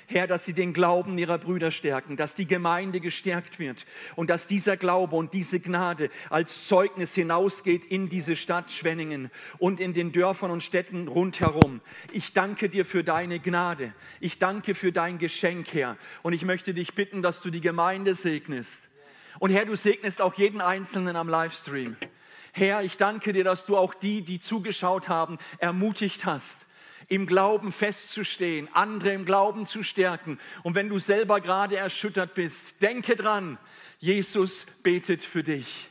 Herr, 0.10 0.25
dass 0.25 0.45
sie 0.45 0.53
den 0.53 0.71
Glauben 0.71 1.17
ihrer 1.17 1.38
Brüder 1.38 1.69
stärken, 1.69 2.15
dass 2.15 2.34
die 2.34 2.47
Gemeinde 2.47 3.01
gestärkt 3.01 3.60
wird 3.60 3.86
und 4.15 4.30
dass 4.30 4.47
dieser 4.47 4.77
Glaube 4.77 5.17
und 5.17 5.34
diese 5.34 5.60
Gnade 5.60 6.10
als 6.30 6.65
Zeugnis 6.65 7.13
hinausgeht 7.13 7.84
in 7.84 8.08
diese 8.08 8.38
Stadt 8.38 8.71
Schwenningen 8.71 9.30
und 9.58 9.82
in 9.82 9.93
den 9.93 10.13
Dörfern 10.13 10.49
und 10.49 10.63
Städten 10.63 11.10
rundherum. 11.10 11.82
Ich 12.13 12.32
danke 12.32 12.69
dir 12.69 12.86
für 12.86 13.03
deine 13.03 13.39
Gnade. 13.39 13.93
Ich 14.21 14.39
danke 14.39 14.75
für 14.75 14.93
dein 14.93 15.17
Geschenk, 15.17 15.73
Herr. 15.73 15.97
Und 16.23 16.32
ich 16.32 16.45
möchte 16.45 16.73
dich 16.73 16.95
bitten, 16.95 17.21
dass 17.21 17.41
du 17.41 17.49
die 17.49 17.62
Gemeinde 17.62 18.15
segnest. 18.15 18.88
Und 19.39 19.51
Herr, 19.51 19.65
du 19.65 19.75
segnest 19.75 20.21
auch 20.21 20.36
jeden 20.36 20.62
Einzelnen 20.62 21.17
am 21.17 21.27
Livestream. 21.27 21.97
Herr, 22.58 22.82
ich 22.82 22.98
danke 22.98 23.34
dir, 23.34 23.43
dass 23.43 23.67
du 23.67 23.78
auch 23.78 23.93
die, 23.93 24.24
die 24.24 24.39
zugeschaut 24.39 25.10
haben, 25.10 25.38
ermutigt 25.60 26.26
hast, 26.26 26.65
im 27.08 27.28
Glauben 27.28 27.72
festzustehen, 27.72 28.67
andere 28.74 29.12
im 29.12 29.26
Glauben 29.26 29.67
zu 29.67 29.84
stärken. 29.84 30.39
Und 30.63 30.74
wenn 30.74 30.89
du 30.89 30.98
selber 30.98 31.39
gerade 31.39 31.78
erschüttert 31.78 32.34
bist, 32.34 32.82
denke 32.82 33.15
dran, 33.15 33.60
Jesus 34.00 34.65
betet 34.82 35.24
für 35.24 35.43
dich. 35.43 35.88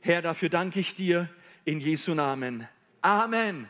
Herr, 0.00 0.22
dafür 0.22 0.48
danke 0.48 0.80
ich 0.80 0.94
dir 0.94 1.28
in 1.66 1.78
Jesu 1.78 2.14
Namen. 2.14 2.66
Amen. 3.02 3.68